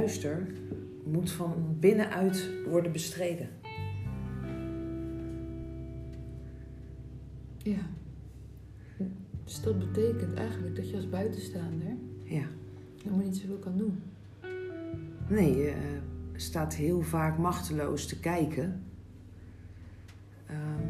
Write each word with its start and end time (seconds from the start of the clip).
duister 0.00 0.46
moet 1.04 1.30
van 1.30 1.76
binnenuit 1.80 2.50
worden 2.68 2.92
bestreden. 2.92 3.48
Ja. 7.58 7.78
Dus 9.44 9.60
dat 9.60 9.78
betekent 9.78 10.34
eigenlijk 10.34 10.76
dat 10.76 10.90
je 10.90 10.96
als 10.96 11.08
buitenstaander 11.08 11.96
Ja. 12.24 12.44
helemaal 13.02 13.24
niet 13.24 13.36
zoveel 13.36 13.58
kan 13.58 13.76
doen. 13.76 14.02
Nee, 15.28 15.56
je 15.56 15.68
eh, 15.68 15.76
staat 16.34 16.74
heel 16.74 17.02
vaak 17.02 17.38
machteloos 17.38 18.06
te 18.06 18.20
kijken. 18.20 18.82
Ehm, 20.46 20.88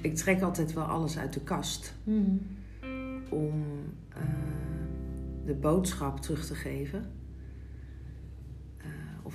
ik 0.00 0.14
trek 0.14 0.42
altijd 0.42 0.72
wel 0.72 0.84
alles 0.84 1.18
uit 1.18 1.32
de 1.32 1.40
kast 1.40 1.94
om 3.30 3.52
eh, 4.08 4.22
de 5.44 5.54
boodschap 5.54 6.20
terug 6.20 6.46
te 6.46 6.54
geven. 6.54 7.10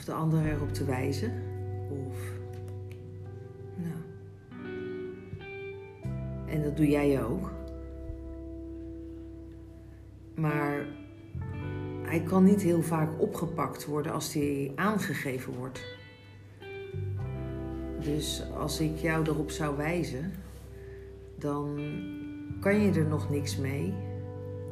Of 0.01 0.07
de 0.07 0.13
ander 0.13 0.45
erop 0.45 0.73
te 0.73 0.85
wijzen. 0.85 1.31
Of. 1.89 2.17
Nou. 3.75 4.01
En 6.47 6.63
dat 6.63 6.77
doe 6.77 6.89
jij 6.89 7.23
ook. 7.23 7.51
Maar 10.35 10.85
hij 12.03 12.21
kan 12.21 12.43
niet 12.43 12.61
heel 12.61 12.81
vaak 12.81 13.09
opgepakt 13.17 13.85
worden 13.85 14.11
als 14.11 14.33
hij 14.33 14.71
aangegeven 14.75 15.53
wordt. 15.53 15.83
Dus 17.99 18.43
als 18.57 18.79
ik 18.79 18.97
jou 18.97 19.25
erop 19.25 19.51
zou 19.51 19.77
wijzen, 19.77 20.33
dan 21.37 21.79
kan 22.59 22.81
je 22.81 22.91
er 22.91 23.07
nog 23.07 23.29
niks 23.29 23.57
mee. 23.57 23.93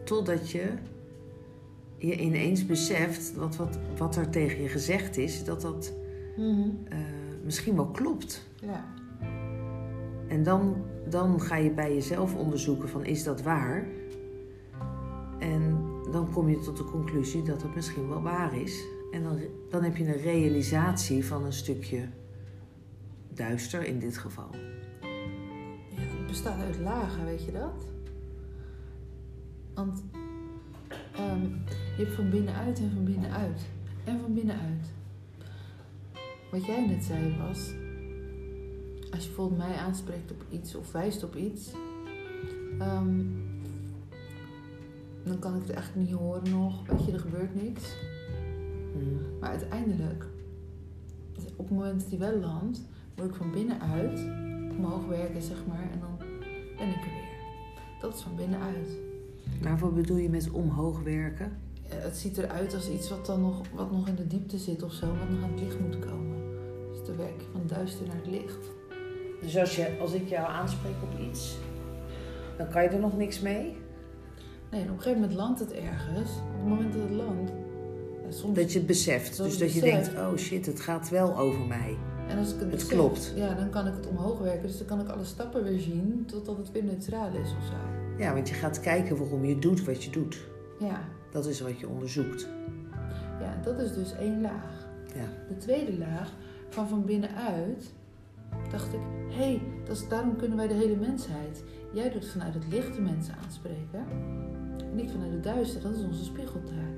Totdat 0.03 0.51
je 0.51 0.71
je 1.99 2.17
ineens 2.17 2.65
beseft 2.65 3.35
dat 3.35 3.55
wat, 3.55 3.79
wat 3.97 4.15
er 4.15 4.29
tegen 4.29 4.61
je 4.61 4.69
gezegd 4.69 5.17
is, 5.17 5.43
dat 5.43 5.61
dat 5.61 5.93
eh, 6.37 6.97
misschien 7.43 7.75
wel 7.75 7.87
klopt. 7.87 8.47
Ja. 8.61 8.85
En 10.27 10.43
dan, 10.43 10.85
dan 11.09 11.41
ga 11.41 11.55
je 11.55 11.71
bij 11.71 11.93
jezelf 11.93 12.35
onderzoeken 12.35 12.89
van 12.89 13.05
is 13.05 13.23
dat 13.23 13.41
waar? 13.41 13.87
En 15.39 15.77
dan 16.11 16.31
kom 16.31 16.49
je 16.49 16.59
tot 16.59 16.77
de 16.77 16.83
conclusie 16.83 17.43
dat 17.43 17.61
het 17.61 17.75
misschien 17.75 18.09
wel 18.09 18.21
waar 18.21 18.57
is. 18.57 18.83
En 19.11 19.23
dan, 19.23 19.39
dan 19.69 19.83
heb 19.83 19.97
je 19.97 20.05
een 20.05 20.21
realisatie 20.21 21.25
van 21.25 21.45
een 21.45 21.53
stukje 21.53 22.07
duister 23.33 23.85
in 23.85 23.99
dit 23.99 24.17
geval. 24.17 24.49
Ja, 25.89 26.01
het 26.01 26.27
bestaat 26.27 26.59
uit 26.59 26.79
lagen, 26.79 27.25
weet 27.25 27.45
je 27.45 27.51
dat? 27.51 27.87
Want 29.73 30.03
ehm, 31.15 31.45
je 31.99 32.05
hebt 32.05 32.17
van 32.17 32.29
binnenuit 32.29 32.79
en 32.79 32.91
van 32.93 33.03
binnenuit. 33.03 33.61
En 34.03 34.19
van 34.19 34.33
binnenuit. 34.33 34.91
Wat 36.51 36.65
jij 36.65 36.87
net 36.87 37.03
zei 37.03 37.35
was... 37.47 37.57
Als 39.11 39.23
je 39.23 39.27
bijvoorbeeld 39.27 39.57
mij 39.57 39.75
aanspreekt 39.75 40.31
op 40.31 40.43
iets 40.49 40.75
of 40.75 40.91
wijst 40.91 41.23
op 41.23 41.35
iets... 41.35 41.71
ehm, 42.79 43.21
dan 45.23 45.39
kan 45.39 45.55
ik 45.55 45.61
het 45.61 45.71
eigenlijk 45.71 46.09
niet 46.09 46.17
horen 46.17 46.49
nog. 46.49 46.87
Weet 46.87 47.05
je, 47.05 47.11
er 47.11 47.19
gebeurt 47.19 47.63
niks. 47.63 47.95
Mhm. 48.93 49.39
Maar 49.39 49.49
uiteindelijk, 49.49 50.25
op 51.55 51.67
het 51.67 51.77
moment 51.77 51.99
dat 51.99 52.09
hij 52.09 52.19
wel 52.19 52.39
landt, 52.39 52.81
moet 53.15 53.25
ik 53.25 53.35
van 53.35 53.51
binnenuit 53.51 54.19
omhoog 54.77 55.05
werken, 55.05 55.41
zeg 55.41 55.65
maar. 55.67 55.87
En 55.91 55.99
dan 55.99 56.17
ben 56.77 56.89
ik 56.89 56.95
er 56.95 57.11
weer. 57.11 57.39
Dat 58.01 58.15
is 58.15 58.21
van 58.21 58.35
binnenuit. 58.35 58.89
Maar 59.61 59.77
wat 59.77 59.95
bedoel 59.95 60.17
je 60.17 60.29
met 60.29 60.49
omhoog 60.51 61.01
werken? 61.01 61.51
Het 61.95 62.17
ziet 62.17 62.37
eruit 62.37 62.73
als 62.73 62.89
iets 62.89 63.09
wat 63.09 63.25
dan 63.25 63.41
nog, 63.41 63.61
wat 63.73 63.91
nog 63.91 64.07
in 64.07 64.15
de 64.15 64.27
diepte 64.27 64.57
zit 64.57 64.83
of 64.83 64.93
zo, 64.93 65.05
wat 65.05 65.29
nog 65.29 65.43
aan 65.43 65.51
het 65.51 65.61
licht 65.61 65.79
moet 65.79 65.99
komen. 65.99 66.37
Dus 66.91 67.05
dan 67.05 67.17
werk 67.17 67.41
je 67.41 67.47
van 67.51 67.59
het 67.59 67.69
duister 67.69 68.07
naar 68.07 68.15
het 68.15 68.27
licht. 68.27 68.71
Dus 69.41 69.57
als, 69.57 69.75
je, 69.75 69.97
als 69.99 70.13
ik 70.13 70.29
jou 70.29 70.47
aanspreek 70.47 70.95
op 71.03 71.19
iets, 71.29 71.57
dan 72.57 72.69
kan 72.69 72.83
je 72.83 72.89
er 72.89 72.99
nog 72.99 73.17
niks 73.17 73.39
mee? 73.39 73.77
Nee, 74.71 74.81
en 74.81 74.89
op 74.89 74.95
een 74.95 75.01
gegeven 75.01 75.21
moment 75.21 75.37
landt 75.37 75.59
het 75.59 75.73
ergens. 75.73 76.29
Op 76.31 76.59
het 76.59 76.67
moment 76.67 76.93
dat 76.93 77.01
het 77.01 77.11
landt, 77.11 77.51
soms... 78.29 78.55
Dat 78.55 78.71
je 78.71 78.77
het 78.77 78.87
beseft. 78.87 79.37
Dat 79.37 79.47
dus 79.47 79.57
dat 79.57 79.73
je 79.73 79.81
denkt, 79.81 80.07
oh 80.07 80.35
shit, 80.37 80.65
het 80.65 80.79
gaat 80.79 81.09
wel 81.09 81.37
over 81.37 81.65
mij. 81.65 81.97
En 82.27 82.37
als 82.37 82.47
ik 82.47 82.59
het, 82.59 82.61
Het 82.61 82.69
besef, 82.71 82.87
klopt. 82.87 83.33
Ja, 83.35 83.53
dan 83.53 83.69
kan 83.69 83.87
ik 83.87 83.93
het 83.93 84.07
omhoog 84.07 84.39
werken. 84.39 84.67
Dus 84.67 84.77
dan 84.77 84.87
kan 84.87 84.99
ik 84.99 85.07
alle 85.07 85.25
stappen 85.25 85.63
weer 85.63 85.79
zien 85.79 86.23
totdat 86.25 86.57
het 86.57 86.71
weer 86.71 86.83
neutraal 86.83 87.33
is 87.33 87.55
of 87.59 87.65
zo. 87.65 87.73
Ja, 88.17 88.33
want 88.33 88.49
je 88.49 88.55
gaat 88.55 88.79
kijken 88.79 89.17
waarom 89.17 89.45
je 89.45 89.59
doet 89.59 89.83
wat 89.85 90.03
je 90.03 90.09
doet. 90.11 90.47
Ja, 90.79 91.01
Dat 91.31 91.45
is 91.45 91.61
wat 91.61 91.79
je 91.79 91.87
onderzoekt. 91.87 92.47
ja 93.39 93.59
dat 93.63 93.79
is 93.79 93.93
dus 93.93 94.13
één 94.15 94.41
laag. 94.41 94.87
Ja. 95.15 95.25
De 95.47 95.57
tweede 95.57 95.97
laag, 95.97 96.33
van 96.69 96.87
van 96.87 97.05
binnenuit, 97.05 97.93
dacht 98.71 98.93
ik... 98.93 98.99
Hé, 99.29 99.35
hey, 99.43 99.61
dat 99.85 99.95
is- 99.97 100.07
daarom 100.07 100.35
kunnen 100.35 100.57
wij 100.57 100.67
de 100.67 100.73
hele 100.73 100.95
mensheid... 100.95 101.63
Jij 101.93 102.09
doet 102.09 102.25
vanuit 102.27 102.53
het 102.53 102.67
licht 102.69 102.93
de 102.95 103.01
mensen 103.01 103.33
aanspreken. 103.43 104.05
En 104.91 104.99
ik 104.99 105.09
vanuit 105.09 105.31
het 105.31 105.43
duister, 105.43 105.81
dat 105.81 105.95
is 105.95 106.03
onze 106.03 106.23
spiegeltaak. 106.23 106.97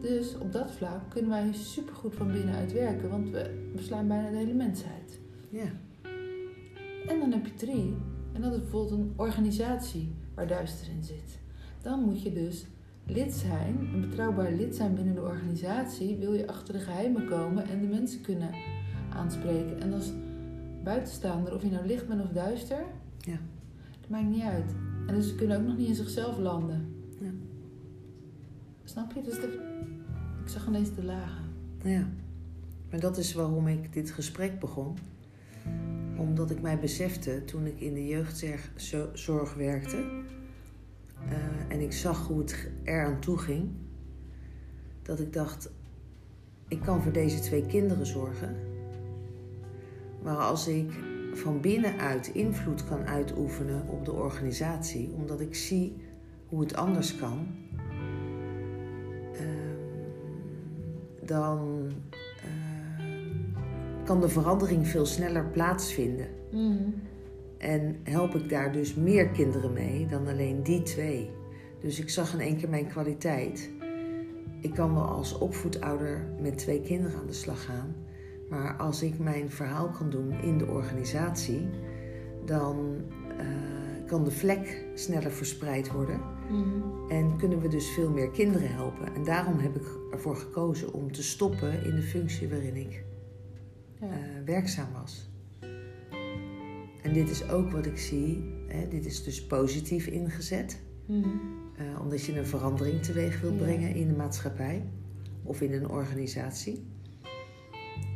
Dus 0.00 0.38
op 0.38 0.52
dat 0.52 0.70
vlak 0.70 1.00
kunnen 1.10 1.30
wij 1.30 1.52
supergoed 1.52 2.14
van 2.14 2.32
binnenuit 2.32 2.72
werken. 2.72 3.10
Want 3.10 3.30
we 3.30 3.70
beslaan 3.76 4.08
bijna 4.08 4.30
de 4.30 4.36
hele 4.36 4.54
mensheid. 4.54 5.20
Ja. 5.48 5.66
En 7.06 7.20
dan 7.20 7.32
heb 7.32 7.46
je 7.46 7.54
drie. 7.54 7.96
En 8.32 8.40
dat 8.40 8.52
is 8.52 8.58
bijvoorbeeld 8.60 9.00
een 9.00 9.12
organisatie 9.16 10.14
waar 10.34 10.46
duister 10.46 10.88
in 10.96 11.04
zit. 11.04 11.38
Dan 11.82 12.00
moet 12.00 12.22
je 12.22 12.32
dus 12.32 12.66
lid 13.08 13.32
zijn, 13.32 13.88
een 13.94 14.00
betrouwbaar 14.00 14.52
lid 14.52 14.76
zijn 14.76 14.94
binnen 14.94 15.14
de 15.14 15.20
organisatie. 15.22 16.16
Wil 16.16 16.32
je 16.32 16.46
achter 16.46 16.72
de 16.74 16.80
geheimen 16.80 17.26
komen 17.26 17.68
en 17.68 17.80
de 17.80 17.86
mensen 17.86 18.20
kunnen 18.20 18.50
aanspreken. 19.12 19.80
En 19.80 19.92
als 19.92 20.12
buitenstaander, 20.84 21.54
of 21.54 21.62
je 21.62 21.70
nou 21.70 21.86
licht 21.86 22.08
bent 22.08 22.22
of 22.22 22.28
duister, 22.30 22.84
Ja. 23.18 23.38
dat 24.00 24.10
maakt 24.10 24.28
niet 24.28 24.42
uit. 24.42 24.74
En 25.06 25.14
dus 25.14 25.28
ze 25.28 25.34
kunnen 25.34 25.56
ook 25.60 25.66
nog 25.66 25.76
niet 25.76 25.88
in 25.88 25.94
zichzelf 25.94 26.38
landen. 26.38 26.94
Ja. 27.20 27.30
Snap 28.84 29.12
je? 29.12 29.22
Dus 29.22 29.34
de, 29.34 29.58
ik 30.42 30.48
zag 30.48 30.66
ineens 30.66 30.94
de 30.94 31.04
lagen. 31.04 31.44
Ja, 31.82 32.06
maar 32.90 33.00
dat 33.00 33.18
is 33.18 33.32
waarom 33.32 33.66
ik 33.66 33.92
dit 33.92 34.10
gesprek 34.10 34.60
begon. 34.60 34.96
Omdat 36.16 36.50
ik 36.50 36.60
mij 36.60 36.78
besefte 36.78 37.44
toen 37.44 37.66
ik 37.66 37.80
in 37.80 37.94
de 37.94 38.06
jeugdzorg 38.06 39.54
werkte 39.54 39.96
eh, 41.28 41.36
en 41.68 41.80
ik 41.80 41.92
zag 41.92 42.26
hoe 42.26 42.38
het 42.38 42.70
eraan 42.84 43.20
toe 43.20 43.38
ging, 43.38 43.70
dat 45.02 45.20
ik 45.20 45.32
dacht: 45.32 45.70
ik 46.68 46.80
kan 46.80 47.02
voor 47.02 47.12
deze 47.12 47.40
twee 47.40 47.66
kinderen 47.66 48.06
zorgen. 48.06 48.56
Maar 50.22 50.36
als 50.36 50.68
ik 50.68 50.92
van 51.32 51.60
binnenuit 51.60 52.26
invloed 52.26 52.84
kan 52.84 53.06
uitoefenen 53.06 53.88
op 53.88 54.04
de 54.04 54.12
organisatie, 54.12 55.12
omdat 55.16 55.40
ik 55.40 55.54
zie 55.54 55.96
hoe 56.48 56.60
het 56.60 56.74
anders 56.74 57.16
kan, 57.16 57.46
ehm, 59.32 59.76
dan 61.26 61.86
ehm, 62.42 64.04
kan 64.04 64.20
de 64.20 64.28
verandering 64.28 64.88
veel 64.88 65.06
sneller 65.06 65.44
plaatsvinden. 65.44 66.28
En 67.58 67.96
help 68.02 68.34
ik 68.34 68.48
daar 68.48 68.72
dus 68.72 68.94
meer 68.94 69.28
kinderen 69.28 69.72
mee 69.72 70.06
dan 70.06 70.26
alleen 70.26 70.62
die 70.62 70.82
twee. 70.82 71.30
Dus 71.80 72.00
ik 72.00 72.08
zag 72.10 72.32
in 72.32 72.40
één 72.40 72.56
keer 72.56 72.68
mijn 72.68 72.86
kwaliteit. 72.86 73.70
Ik 74.60 74.74
kan 74.74 74.94
wel 74.94 75.04
als 75.04 75.38
opvoedouder 75.38 76.26
met 76.40 76.58
twee 76.58 76.80
kinderen 76.80 77.18
aan 77.18 77.26
de 77.26 77.32
slag 77.32 77.64
gaan. 77.64 77.94
Maar 78.48 78.76
als 78.76 79.02
ik 79.02 79.18
mijn 79.18 79.50
verhaal 79.50 79.88
kan 79.88 80.10
doen 80.10 80.32
in 80.42 80.58
de 80.58 80.66
organisatie, 80.66 81.68
dan 82.44 82.94
eh, 83.38 83.46
kan 84.06 84.24
de 84.24 84.30
vlek 84.30 84.84
sneller 84.94 85.30
verspreid 85.30 85.92
worden. 85.92 86.20
En 87.08 87.36
kunnen 87.36 87.60
we 87.60 87.68
dus 87.68 87.88
veel 87.88 88.10
meer 88.10 88.30
kinderen 88.30 88.70
helpen. 88.74 89.14
En 89.14 89.24
daarom 89.24 89.58
heb 89.58 89.76
ik 89.76 89.86
ervoor 90.10 90.36
gekozen 90.36 90.92
om 90.92 91.12
te 91.12 91.22
stoppen 91.22 91.84
in 91.84 91.94
de 91.94 92.02
functie 92.02 92.48
waarin 92.48 92.76
ik 92.76 93.04
Ja. 94.00 94.06
eh, 94.06 94.16
werkzaam 94.44 94.88
was. 95.02 95.30
En 97.02 97.12
dit 97.12 97.30
is 97.30 97.50
ook 97.50 97.70
wat 97.72 97.86
ik 97.86 97.98
zie. 97.98 98.54
Hè, 98.66 98.88
dit 98.88 99.06
is 99.06 99.24
dus 99.24 99.46
positief 99.46 100.06
ingezet. 100.06 100.80
Mhm. 101.06 101.28
Eh, 101.78 102.00
omdat 102.00 102.24
je 102.24 102.38
een 102.38 102.46
verandering 102.46 103.02
teweeg 103.02 103.40
wilt 103.40 103.58
Ja. 103.58 103.64
brengen 103.64 103.94
in 103.94 104.08
de 104.08 104.14
maatschappij 104.14 104.82
of 105.42 105.60
in 105.60 105.72
een 105.72 105.88
organisatie. 105.88 106.86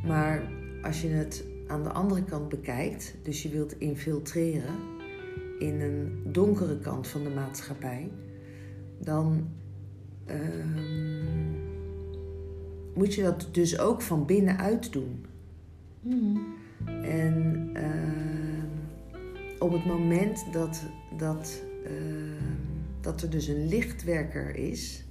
Maar 0.06 0.42
als 0.82 1.02
je 1.02 1.08
het 1.08 1.44
aan 1.66 1.82
de 1.82 1.92
andere 1.92 2.24
kant 2.24 2.48
bekijkt, 2.48 3.14
dus 3.22 3.42
je 3.42 3.48
wilt 3.48 3.78
infiltreren 3.78 4.74
in 5.58 5.80
een 5.80 6.22
donkere 6.32 6.78
kant 6.78 7.06
van 7.06 7.22
de 7.22 7.30
maatschappij, 7.30 8.10
dan 8.98 9.48
ehm, 10.26 11.50
moet 12.94 13.14
je 13.14 13.22
dat 13.22 13.48
dus 13.52 13.78
ook 13.78 14.02
van 14.02 14.26
binnenuit 14.26 14.92
doen. 14.92 15.24
Mhm. 16.00 16.36
En 17.02 17.70
ehm, 17.74 18.66
op 19.58 19.72
het 19.72 19.84
moment 19.84 20.52
dat, 20.52 20.82
dat, 21.16 21.62
ehm, 21.84 22.51
dat 23.02 23.22
er 23.22 23.30
dus 23.30 23.46
een 23.46 23.68
lichtwerker 23.68 24.56
is 24.56 25.04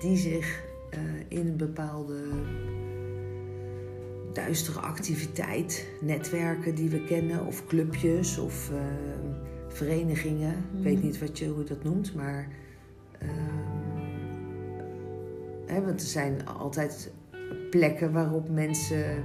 die 0.00 0.16
zich 0.16 0.62
eh, 0.90 1.00
in 1.28 1.46
een 1.46 1.56
bepaalde 1.56 2.16
duistere 4.32 4.80
activiteit, 4.80 5.86
netwerken 6.00 6.74
die 6.74 6.90
we 6.90 7.04
kennen, 7.04 7.46
of 7.46 7.66
clubjes 7.66 8.38
of 8.38 8.70
uh, 8.70 8.78
verenigingen. 9.68 10.54
Ik 10.76 10.82
weet 10.82 11.02
niet 11.02 11.18
wat 11.18 11.38
je, 11.38 11.46
hoe 11.48 11.58
je 11.58 11.64
dat 11.64 11.84
noemt, 11.84 12.14
maar. 12.14 12.48
Uh, 13.22 13.28
hè, 15.66 15.84
want 15.84 16.00
er 16.00 16.06
zijn 16.06 16.46
altijd 16.46 17.12
plekken 17.70 18.12
waarop 18.12 18.48
mensen 18.48 19.24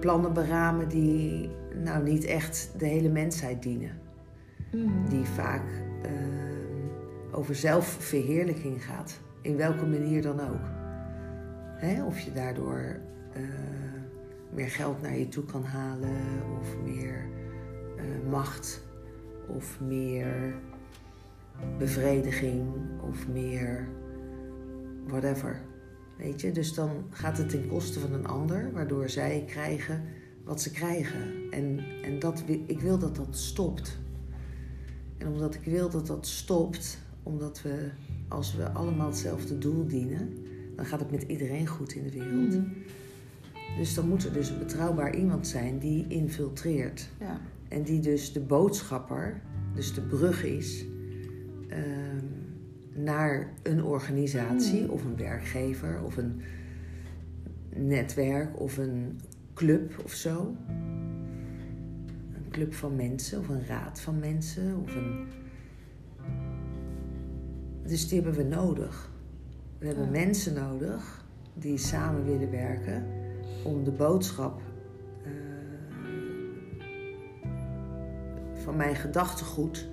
plannen 0.00 0.32
beramen 0.32 0.88
die 0.88 1.50
nou 1.84 2.04
niet 2.04 2.24
echt 2.24 2.70
de 2.78 2.86
hele 2.86 3.08
mensheid 3.08 3.62
dienen. 3.62 3.98
Mm. 4.72 5.08
Die 5.08 5.24
vaak 5.24 5.64
uh, 6.04 6.10
over 7.32 7.54
zelfverheerlijking 7.54 8.84
gaat, 8.84 9.20
in 9.40 9.56
welke 9.56 9.86
manier 9.86 10.22
dan 10.22 10.40
ook. 10.40 10.64
Hè? 11.76 12.04
Of 12.04 12.20
je 12.20 12.32
daardoor 12.32 13.00
uh, 13.36 13.42
meer 14.52 14.70
geld 14.70 15.02
naar 15.02 15.18
je 15.18 15.28
toe 15.28 15.44
kan 15.44 15.64
halen, 15.64 16.16
of 16.60 16.76
meer 16.84 17.28
uh, 17.96 18.30
macht, 18.30 18.82
of 19.46 19.80
meer 19.80 20.54
bevrediging, 21.78 22.66
of 23.10 23.28
meer 23.28 23.88
whatever. 25.06 25.60
Weet 26.16 26.40
je, 26.40 26.52
dus 26.52 26.74
dan 26.74 26.90
gaat 27.10 27.38
het 27.38 27.48
ten 27.48 27.66
koste 27.66 28.00
van 28.00 28.12
een 28.12 28.26
ander, 28.26 28.72
waardoor 28.72 29.08
zij 29.08 29.44
krijgen 29.46 30.02
wat 30.44 30.60
ze 30.60 30.70
krijgen. 30.70 31.50
En, 31.50 31.80
en 32.02 32.18
dat, 32.18 32.42
ik 32.66 32.80
wil 32.80 32.98
dat 32.98 33.16
dat 33.16 33.36
stopt. 33.36 33.98
En 35.18 35.26
omdat 35.26 35.54
ik 35.54 35.64
wil 35.64 35.90
dat 35.90 36.06
dat 36.06 36.26
stopt, 36.26 36.98
omdat 37.22 37.62
we, 37.62 37.90
als 38.28 38.54
we 38.54 38.70
allemaal 38.70 39.06
hetzelfde 39.06 39.58
doel 39.58 39.86
dienen, 39.86 40.32
dan 40.76 40.86
gaat 40.86 41.00
het 41.00 41.10
met 41.10 41.22
iedereen 41.22 41.66
goed 41.66 41.92
in 41.92 42.02
de 42.02 42.10
wereld. 42.10 42.48
Mhm. 42.48 42.68
Dus 43.76 43.94
dan 43.94 44.08
moet 44.08 44.24
er 44.24 44.32
dus 44.32 44.48
een 44.48 44.58
betrouwbaar 44.58 45.16
iemand 45.16 45.46
zijn 45.46 45.78
die 45.78 46.04
infiltreert. 46.08 47.08
Ja. 47.20 47.40
En 47.68 47.82
die 47.82 48.00
dus 48.00 48.32
de 48.32 48.40
boodschapper, 48.40 49.40
dus 49.74 49.94
de 49.94 50.00
brug 50.00 50.44
is 50.44 50.84
ehm, 51.68 52.24
naar 52.94 53.52
een 53.62 53.84
organisatie 53.84 54.82
mhm. 54.82 54.90
of 54.90 55.04
een 55.04 55.16
werkgever 55.16 56.02
of 56.02 56.16
een 56.16 56.40
netwerk 57.74 58.60
of 58.60 58.76
een 58.76 59.20
club 59.54 60.00
of 60.04 60.12
zo. 60.12 60.54
Een 62.34 62.50
club 62.50 62.74
van 62.74 62.96
mensen 62.96 63.38
of 63.38 63.48
een 63.48 63.66
raad 63.66 64.00
van 64.00 64.18
mensen 64.18 64.76
of 64.82 64.94
een. 64.94 65.26
Dus 67.90 68.08
die 68.08 68.20
hebben 68.22 68.42
we 68.42 68.54
nodig. 68.54 69.10
We 69.78 69.86
hebben 69.86 70.10
mensen 70.10 70.54
nodig 70.54 71.24
die 71.54 71.78
samen 71.78 72.24
willen 72.24 72.50
werken 72.50 73.06
om 73.64 73.84
de 73.84 73.90
boodschap 73.90 74.60
uh, 75.26 75.32
van 78.62 78.76
mijn 78.76 78.96
gedachtegoed 78.96 79.88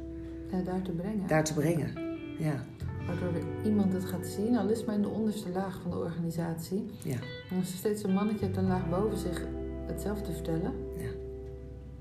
ja, 0.51 0.61
daar 0.61 0.81
te 0.81 0.91
brengen. 0.91 1.27
Daar 1.27 1.43
te 1.43 1.53
brengen, 1.53 1.93
ja. 2.39 2.65
Waardoor 3.07 3.31
iemand 3.63 3.93
het 3.93 4.05
gaat 4.05 4.25
zien, 4.25 4.57
al 4.57 4.69
is 4.69 4.85
maar 4.85 4.95
in 4.95 5.01
de 5.01 5.09
onderste 5.09 5.49
laag 5.49 5.79
van 5.81 5.91
de 5.91 5.97
organisatie. 5.97 6.85
Ja. 7.03 7.17
En 7.49 7.57
als 7.59 7.71
er 7.71 7.77
steeds 7.77 8.03
een 8.03 8.13
mannetje 8.13 8.45
hebt 8.45 8.57
een 8.57 8.67
laag 8.67 8.89
boven 8.89 9.17
zich 9.17 9.45
hetzelfde 9.85 10.31
vertellen. 10.33 10.73
Ja. 10.97 11.09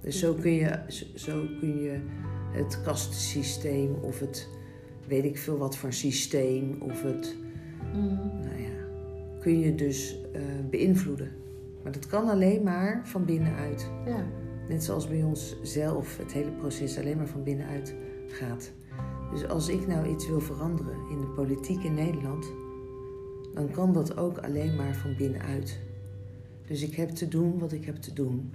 Dus 0.01 0.19
zo 0.19 0.35
kun 0.35 0.53
je, 0.53 0.79
zo 1.15 1.47
kun 1.61 1.81
je 1.81 2.01
het 2.53 2.83
kastensysteem 2.83 3.95
of 3.95 4.21
het 4.21 4.49
weet 5.07 5.25
ik 5.25 5.39
veel 5.39 5.59
wat 5.59 5.77
voor 5.77 5.93
systeem 5.93 6.77
of 6.79 7.03
het. 7.03 7.37
Mm. 7.95 8.19
Nou 8.41 8.61
ja, 8.61 8.75
kun 9.41 9.61
je 9.61 9.75
dus 9.75 10.19
uh, 10.35 10.43
beïnvloeden. 10.71 11.31
Maar 11.83 11.93
dat 11.93 12.07
kan 12.07 12.29
alleen 12.29 12.63
maar 12.63 13.01
van 13.05 13.25
binnenuit. 13.25 13.91
Ja. 14.07 14.25
Net 14.69 14.85
zoals 14.85 15.09
bij 15.09 15.23
ons 15.23 15.57
zelf 15.63 16.17
het 16.17 16.33
hele 16.33 16.51
proces 16.51 16.99
alleen 16.99 17.17
maar 17.17 17.27
van 17.27 17.43
binnenuit 17.43 17.95
gaat. 18.29 18.73
Dus 19.31 19.49
als 19.49 19.69
ik 19.69 19.87
nou 19.87 20.09
iets 20.09 20.29
wil 20.29 20.41
veranderen 20.41 20.97
in 21.11 21.21
de 21.21 21.27
politiek 21.27 21.83
in 21.83 21.95
Nederland, 21.95 22.47
dan 23.55 23.71
kan 23.71 23.93
dat 23.93 24.17
ook 24.17 24.39
alleen 24.39 24.77
maar 24.77 24.95
van 24.95 25.17
binnenuit. 25.17 25.79
Dus 26.67 26.83
ik 26.83 26.95
heb 26.95 27.09
te 27.09 27.29
doen 27.29 27.59
wat 27.59 27.73
ik 27.73 27.85
heb 27.85 27.97
te 27.97 28.13
doen. 28.13 28.53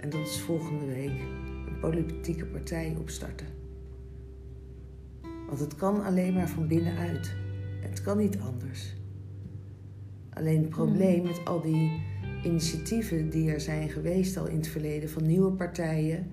En 0.00 0.10
dat 0.10 0.20
is 0.20 0.40
volgende 0.40 0.86
week 0.86 1.20
een 1.68 1.78
politieke 1.80 2.46
partij 2.46 2.96
opstarten. 3.00 3.57
Want 5.48 5.60
het 5.60 5.74
kan 5.74 6.04
alleen 6.04 6.34
maar 6.34 6.48
van 6.48 6.66
binnenuit. 6.68 7.34
Het 7.80 8.02
kan 8.02 8.18
niet 8.18 8.38
anders. 8.38 8.96
Alleen 10.32 10.60
het 10.60 10.70
probleem 10.70 11.22
met 11.22 11.44
al 11.44 11.60
die 11.60 12.00
initiatieven 12.44 13.30
die 13.30 13.50
er 13.50 13.60
zijn 13.60 13.88
geweest 13.88 14.36
al 14.36 14.46
in 14.46 14.56
het 14.56 14.68
verleden 14.68 15.10
van 15.10 15.26
nieuwe 15.26 15.50
partijen, 15.50 16.26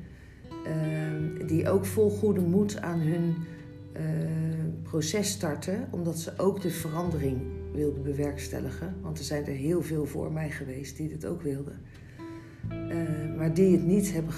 ehm, 0.65 1.47
die 1.47 1.69
ook 1.69 1.85
vol 1.85 2.09
goede 2.09 2.41
moed 2.41 2.81
aan 2.81 2.99
hun 2.99 3.35
uh, 3.97 4.01
proces 4.83 5.29
starten, 5.29 5.87
omdat 5.91 6.19
ze 6.19 6.33
ook 6.37 6.61
de 6.61 6.69
verandering 6.69 7.41
wilden 7.73 8.03
bewerkstelligen. 8.03 8.95
Want 9.01 9.17
er 9.17 9.23
zijn 9.23 9.45
er 9.45 9.53
heel 9.53 9.81
veel 9.81 10.05
voor 10.05 10.31
mij 10.31 10.49
geweest 10.51 10.97
die 10.97 11.07
dit 11.07 11.25
ook 11.25 11.41
wilden. 11.41 11.81
Uh, 12.71 13.37
maar 13.37 13.53
die 13.53 13.71
het 13.71 13.85
niet 13.85 14.13
hebben, 14.13 14.33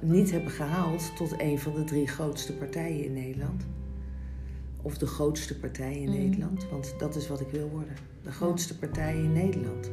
niet 0.00 0.30
hebben 0.30 0.50
gehaald 0.50 1.16
tot 1.16 1.40
een 1.40 1.58
van 1.58 1.74
de 1.74 1.84
drie 1.84 2.06
grootste 2.06 2.56
partijen 2.56 3.04
in 3.04 3.12
Nederland. 3.12 3.66
Of 4.82 4.98
de 4.98 5.06
grootste 5.06 5.58
partij 5.58 5.98
in 5.98 6.08
mm. 6.08 6.16
Nederland, 6.16 6.68
want 6.70 6.94
dat 6.98 7.16
is 7.16 7.28
wat 7.28 7.40
ik 7.40 7.48
wil 7.48 7.68
worden. 7.68 7.94
De 8.22 8.32
grootste 8.32 8.78
partij 8.78 9.14
in 9.14 9.32
Nederland. 9.32 9.90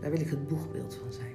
Daar 0.00 0.10
wil 0.10 0.20
ik 0.20 0.30
het 0.30 0.48
boegbeeld 0.48 0.94
van 0.94 1.12
zijn. 1.12 1.34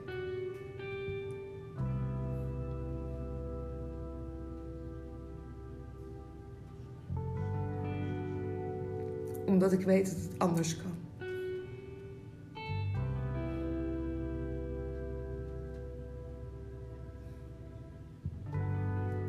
Omdat 9.46 9.72
ik 9.72 9.86
weet 9.86 10.06
dat 10.06 10.24
het 10.24 10.40
anders 10.40 10.78
kan. 10.78 10.94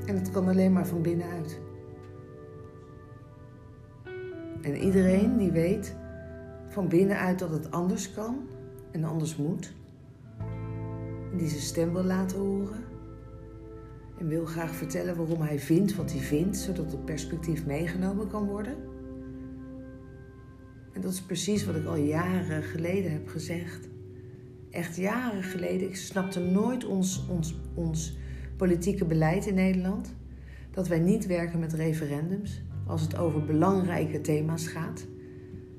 En 0.07 0.15
het 0.15 0.31
kan 0.31 0.49
alleen 0.49 0.73
maar 0.73 0.87
van 0.87 1.03
binnenuit. 1.03 1.59
En 4.67 4.77
iedereen 4.77 5.37
die 5.37 5.51
weet 5.51 5.97
van 6.69 6.89
binnenuit 6.89 7.39
dat 7.39 7.51
het 7.51 7.71
anders 7.71 8.13
kan 8.13 8.49
en 8.93 9.05
anders 9.05 9.37
moet, 9.37 9.75
en 11.33 11.37
die 11.37 11.49
zijn 11.49 11.61
stem 11.61 11.93
wil 11.93 12.05
laten 12.05 12.39
horen 12.39 12.85
en 14.19 14.29
wil 14.29 14.47
graag 14.47 14.75
vertellen 14.75 15.17
waarom 15.17 15.41
hij 15.41 15.59
vindt 15.59 15.97
wat 15.97 16.13
hij 16.13 16.21
vindt, 16.21 16.57
zodat 16.57 16.93
het 16.93 17.05
perspectief 17.05 17.67
meegenomen 17.67 18.29
kan 18.29 18.47
worden 18.47 18.77
en 20.97 21.03
dat 21.03 21.13
is 21.13 21.23
precies 21.23 21.65
wat 21.65 21.77
ik 21.77 21.87
al 21.87 21.97
jaren 21.97 22.63
geleden 22.63 23.13
heb 23.13 23.29
gezegd. 23.29 23.89
Echt 24.71 24.97
jaren 24.97 25.43
geleden. 25.43 25.89
Ik 25.89 25.97
snapte 25.97 26.41
nooit 26.41 26.85
ons, 26.85 27.27
ons, 27.29 27.55
ons 27.75 28.17
politieke 28.57 29.05
beleid 29.05 29.47
in 29.47 29.55
Nederland. 29.55 30.15
Dat 30.71 30.89
wij 30.89 30.99
niet 30.99 31.27
werken 31.27 31.59
met 31.59 31.73
referendums 31.73 32.63
als 32.87 33.03
het 33.03 33.17
over 33.17 33.45
belangrijke 33.45 34.21
thema's 34.21 34.67
gaat. 34.67 35.07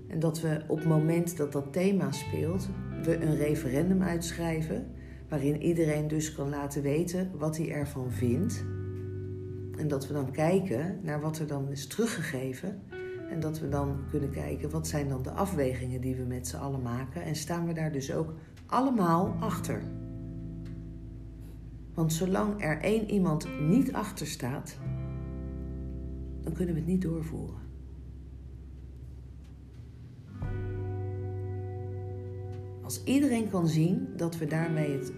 En 0.07 0.19
dat 0.19 0.41
we 0.41 0.61
op 0.67 0.77
het 0.77 0.87
moment 0.87 1.37
dat 1.37 1.51
dat 1.51 1.73
thema 1.73 2.11
speelt, 2.11 2.69
we 3.03 3.21
een 3.21 3.35
referendum 3.35 4.01
uitschrijven. 4.01 4.91
Waarin 5.29 5.61
iedereen 5.61 6.07
dus 6.07 6.33
kan 6.35 6.49
laten 6.49 6.81
weten 6.81 7.31
wat 7.37 7.57
hij 7.57 7.71
ervan 7.71 8.11
vindt. 8.11 8.65
En 9.77 9.87
dat 9.87 10.07
we 10.07 10.13
dan 10.13 10.31
kijken 10.31 10.99
naar 11.03 11.21
wat 11.21 11.39
er 11.39 11.47
dan 11.47 11.71
is 11.71 11.87
teruggegeven 11.87 12.81
en 13.29 13.39
dat 13.39 13.59
we 13.59 13.69
dan 13.69 13.97
kunnen 14.09 14.29
kijken 14.29 14.69
wat 14.69 14.87
zijn 14.87 15.09
dan 15.09 15.21
de 15.21 15.31
afwegingen 15.31 16.01
die 16.01 16.15
we 16.15 16.23
met 16.23 16.47
z'n 16.47 16.55
allen 16.55 16.81
maken. 16.81 17.23
En 17.23 17.35
staan 17.35 17.65
we 17.65 17.73
daar 17.73 17.91
dus 17.91 18.13
ook 18.13 18.33
allemaal 18.65 19.35
achter. 19.39 19.81
Want 21.93 22.13
zolang 22.13 22.63
er 22.63 22.81
één 22.81 23.09
iemand 23.09 23.47
niet 23.59 23.93
achter 23.93 24.27
staat, 24.27 24.77
dan 26.47 26.55
kunnen 26.55 26.75
we 26.75 26.81
het 26.81 26.89
niet 26.89 27.01
doorvoeren. 27.01 27.59
Als 32.81 33.03
iedereen 33.03 33.49
kan 33.49 33.67
zien 33.67 34.07
dat 34.15 34.37
we 34.37 34.45
daarmee 34.45 34.91
het 34.91 35.11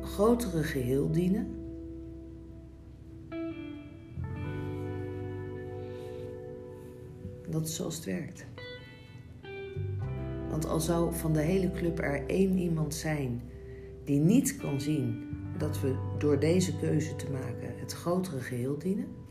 grotere 0.00 0.62
geheel 0.62 1.10
dienen, 1.10 1.60
Dat 7.48 7.66
is 7.66 7.74
zoals 7.74 7.96
het 7.96 8.04
werkt. 8.04 8.46
Want 10.50 10.66
al 10.66 10.80
zou 10.80 11.14
van 11.14 11.32
de 11.32 11.40
hele 11.40 11.70
club 11.70 11.98
er 11.98 12.26
één 12.26 12.58
iemand 12.58 12.94
zijn 12.94 13.42
die 14.04 14.20
niet 14.20 14.56
kan 14.56 14.80
zien 14.80 15.28
dat 15.58 15.80
we 15.80 15.94
door 16.18 16.38
deze 16.38 16.76
keuze 16.76 17.16
te 17.16 17.30
maken 17.30 17.78
het 17.78 17.92
grotere 17.92 18.40
geheel 18.40 18.78
dienen, 18.78 19.21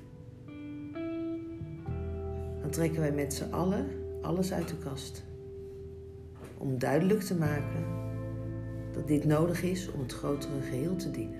dan 2.61 2.69
trekken 2.69 2.99
wij 2.99 3.11
met 3.11 3.33
z'n 3.33 3.51
allen 3.51 3.87
alles 4.21 4.53
uit 4.53 4.67
de 4.67 4.77
kast. 4.77 5.23
Om 6.57 6.79
duidelijk 6.79 7.19
te 7.19 7.35
maken 7.35 7.85
dat 8.93 9.07
dit 9.07 9.25
nodig 9.25 9.63
is 9.63 9.91
om 9.91 9.99
het 9.99 10.13
grotere 10.13 10.61
geheel 10.61 10.95
te 10.95 11.11
dienen. 11.11 11.39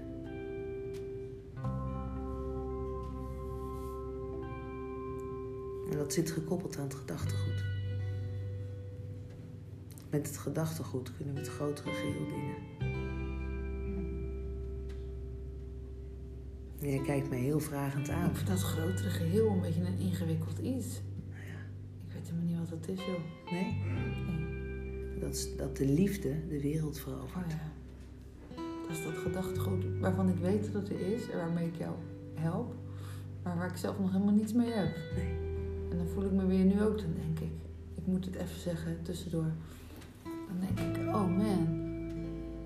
En 5.92 5.98
dat 5.98 6.13
zit 6.13 6.32
gekoppeld 6.32 6.78
aan 6.78 6.84
het 6.84 6.96
gedachtegoed. 6.96 7.63
Met 10.10 10.28
het 10.28 10.38
gedachtegoed 10.38 11.16
kunnen 11.16 11.34
we 11.34 11.40
het 11.40 11.50
grotere 11.50 11.92
geheel 11.92 12.28
dienen. 12.28 12.56
Jij 16.80 17.01
kijkt 17.01 17.30
mij 17.30 17.40
heel 17.40 17.60
vragend 17.60 18.10
aan. 18.10 18.30
Ik 18.30 18.36
vind 18.36 18.48
dat 18.48 18.62
grotere 18.62 19.10
geheel 19.10 19.48
een 19.48 19.62
beetje 19.62 19.82
een 19.82 20.00
ingewikkeld 20.00 20.58
iets. 20.58 21.01
Helemaal 22.41 22.60
niet 22.62 22.69
wat 22.69 22.79
dat 22.79 22.89
is, 22.98 23.05
joh. 23.05 23.51
nee? 23.51 23.63
Nee. 23.63 25.19
Dat, 25.19 25.33
is, 25.33 25.55
dat 25.57 25.77
de 25.77 25.86
liefde 25.86 26.48
de 26.48 26.62
wereld 26.62 26.95
Oh 26.95 27.01
verovert. 27.01 27.51
ja. 27.51 27.69
Dat 28.88 28.98
is 28.98 29.03
dat 29.03 29.17
gedachtegoed 29.17 29.83
waarvan 30.00 30.29
ik 30.29 30.36
weet 30.38 30.74
dat 30.74 30.81
het 30.81 30.89
er 30.89 31.00
is 31.13 31.29
en 31.29 31.38
waarmee 31.38 31.67
ik 31.67 31.75
jou 31.75 31.93
help. 32.33 32.74
Maar 33.43 33.57
waar 33.57 33.69
ik 33.69 33.77
zelf 33.77 34.00
nog 34.00 34.12
helemaal 34.12 34.33
niets 34.33 34.53
mee 34.53 34.71
heb. 34.71 34.95
Nee. 35.15 35.33
En 35.91 35.98
dan 35.98 36.07
voel 36.07 36.24
ik 36.25 36.31
me 36.31 36.45
weer 36.45 36.65
nu 36.65 36.81
ook, 36.81 36.98
dan 36.98 37.13
denk 37.15 37.39
ik. 37.39 37.55
Ik 37.95 38.05
moet 38.07 38.25
het 38.25 38.36
even 38.36 38.60
zeggen 38.60 38.98
tussendoor. 39.01 39.51
Dan 40.24 40.60
denk 40.75 40.98
ik, 40.98 41.07
oh 41.07 41.38
man. 41.38 41.79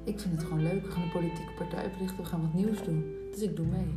Ik 0.03 0.19
vind 0.19 0.33
het 0.37 0.43
gewoon 0.43 0.63
leuk. 0.63 0.85
We 0.85 0.91
gaan 0.91 1.03
een 1.03 1.11
politieke 1.11 1.53
partij 1.57 1.85
oprichten. 1.85 2.17
We 2.17 2.25
gaan 2.25 2.41
wat 2.41 2.53
nieuws 2.53 2.83
doen. 2.83 3.05
Dus 3.31 3.41
ik 3.41 3.55
doe 3.55 3.65
mee. 3.65 3.87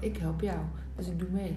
Ik 0.00 0.16
help 0.16 0.40
jou. 0.40 0.58
Dus 0.96 1.06
ik 1.08 1.18
doe 1.18 1.28
mee. 1.30 1.56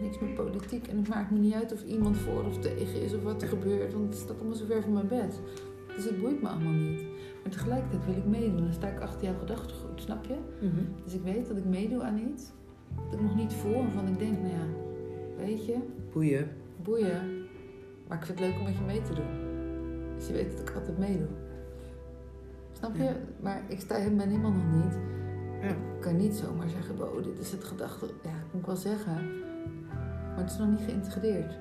Niks 0.00 0.18
met 0.18 0.34
politiek. 0.34 0.86
En 0.86 0.96
het 0.96 1.08
maakt 1.08 1.30
me 1.30 1.38
niet 1.38 1.54
uit 1.54 1.72
of 1.72 1.84
iemand 1.84 2.16
voor 2.16 2.44
of 2.44 2.58
tegen 2.58 3.02
is 3.02 3.14
of 3.14 3.22
wat 3.22 3.42
er 3.42 3.48
gebeurt. 3.48 3.92
Want 3.92 4.08
het 4.08 4.22
staat 4.22 4.36
allemaal 4.38 4.56
zo 4.56 4.64
ver 4.64 4.82
van 4.82 4.92
mijn 4.92 5.08
bed. 5.08 5.40
Dus 5.96 6.04
het 6.04 6.20
boeit 6.20 6.42
me 6.42 6.48
allemaal 6.48 6.72
niet. 6.72 7.02
Maar 7.42 7.52
tegelijkertijd 7.52 8.04
wil 8.04 8.16
ik 8.16 8.24
meedoen. 8.24 8.62
Dan 8.62 8.72
sta 8.72 8.88
ik 8.88 9.00
achter 9.00 9.24
jouw 9.24 9.38
gedachtegoed. 9.38 10.00
Snap 10.00 10.24
je? 10.24 10.36
Mhm. 10.60 10.84
Dus 11.04 11.14
ik 11.14 11.22
weet 11.22 11.48
dat 11.48 11.56
ik 11.56 11.64
meedoe 11.64 12.02
aan 12.02 12.18
iets. 12.18 12.44
Dat 13.04 13.12
ik 13.12 13.20
nog 13.20 13.36
niet 13.36 13.52
voel. 13.52 13.82
Waarvan 13.82 14.08
ik 14.08 14.18
denk, 14.18 14.38
nou 14.38 14.52
ja, 14.52 14.66
weet 15.36 15.66
je, 15.66 15.76
Boeien. 16.12 16.48
boeien. 16.82 17.44
Maar 18.08 18.18
ik 18.18 18.24
vind 18.24 18.38
het 18.38 18.48
leuk 18.48 18.58
om 18.58 18.64
met 18.64 18.76
je 18.76 18.84
mee 18.86 19.02
te 19.02 19.14
doen. 19.14 19.54
Dus 20.16 20.26
je 20.26 20.32
weet 20.32 20.50
dat 20.50 20.68
ik 20.68 20.74
altijd 20.74 20.98
meedoe. 20.98 21.26
Snap 22.72 22.96
je? 22.96 23.02
Ja. 23.02 23.16
Maar 23.40 23.62
ik 23.68 23.80
sta 23.80 23.94
ben 24.16 24.28
helemaal 24.28 24.52
nog 24.52 24.84
niet. 24.84 24.98
Ja. 25.62 25.68
Ik 25.68 26.00
kan 26.00 26.16
niet 26.16 26.34
zomaar 26.34 26.68
zeggen, 26.68 27.12
oh, 27.14 27.22
dit 27.22 27.38
is 27.38 27.52
het 27.52 27.64
gedachte. 27.64 28.06
Ja, 28.06 28.30
dat 28.30 28.52
moet 28.52 28.60
ik 28.60 28.66
wel 28.66 28.76
zeggen. 28.76 29.44
Maar 30.36 30.44
het 30.44 30.54
is 30.54 30.58
nog 30.58 30.68
niet 30.68 30.88
geïntegreerd. 30.88 31.58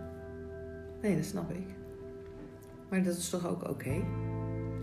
Nee, 1.01 1.15
dat 1.15 1.25
snap 1.25 1.51
ik. 1.51 1.67
Maar 2.89 3.03
dat 3.03 3.17
is 3.17 3.29
toch 3.29 3.47
ook 3.47 3.69
oké? 3.69 4.03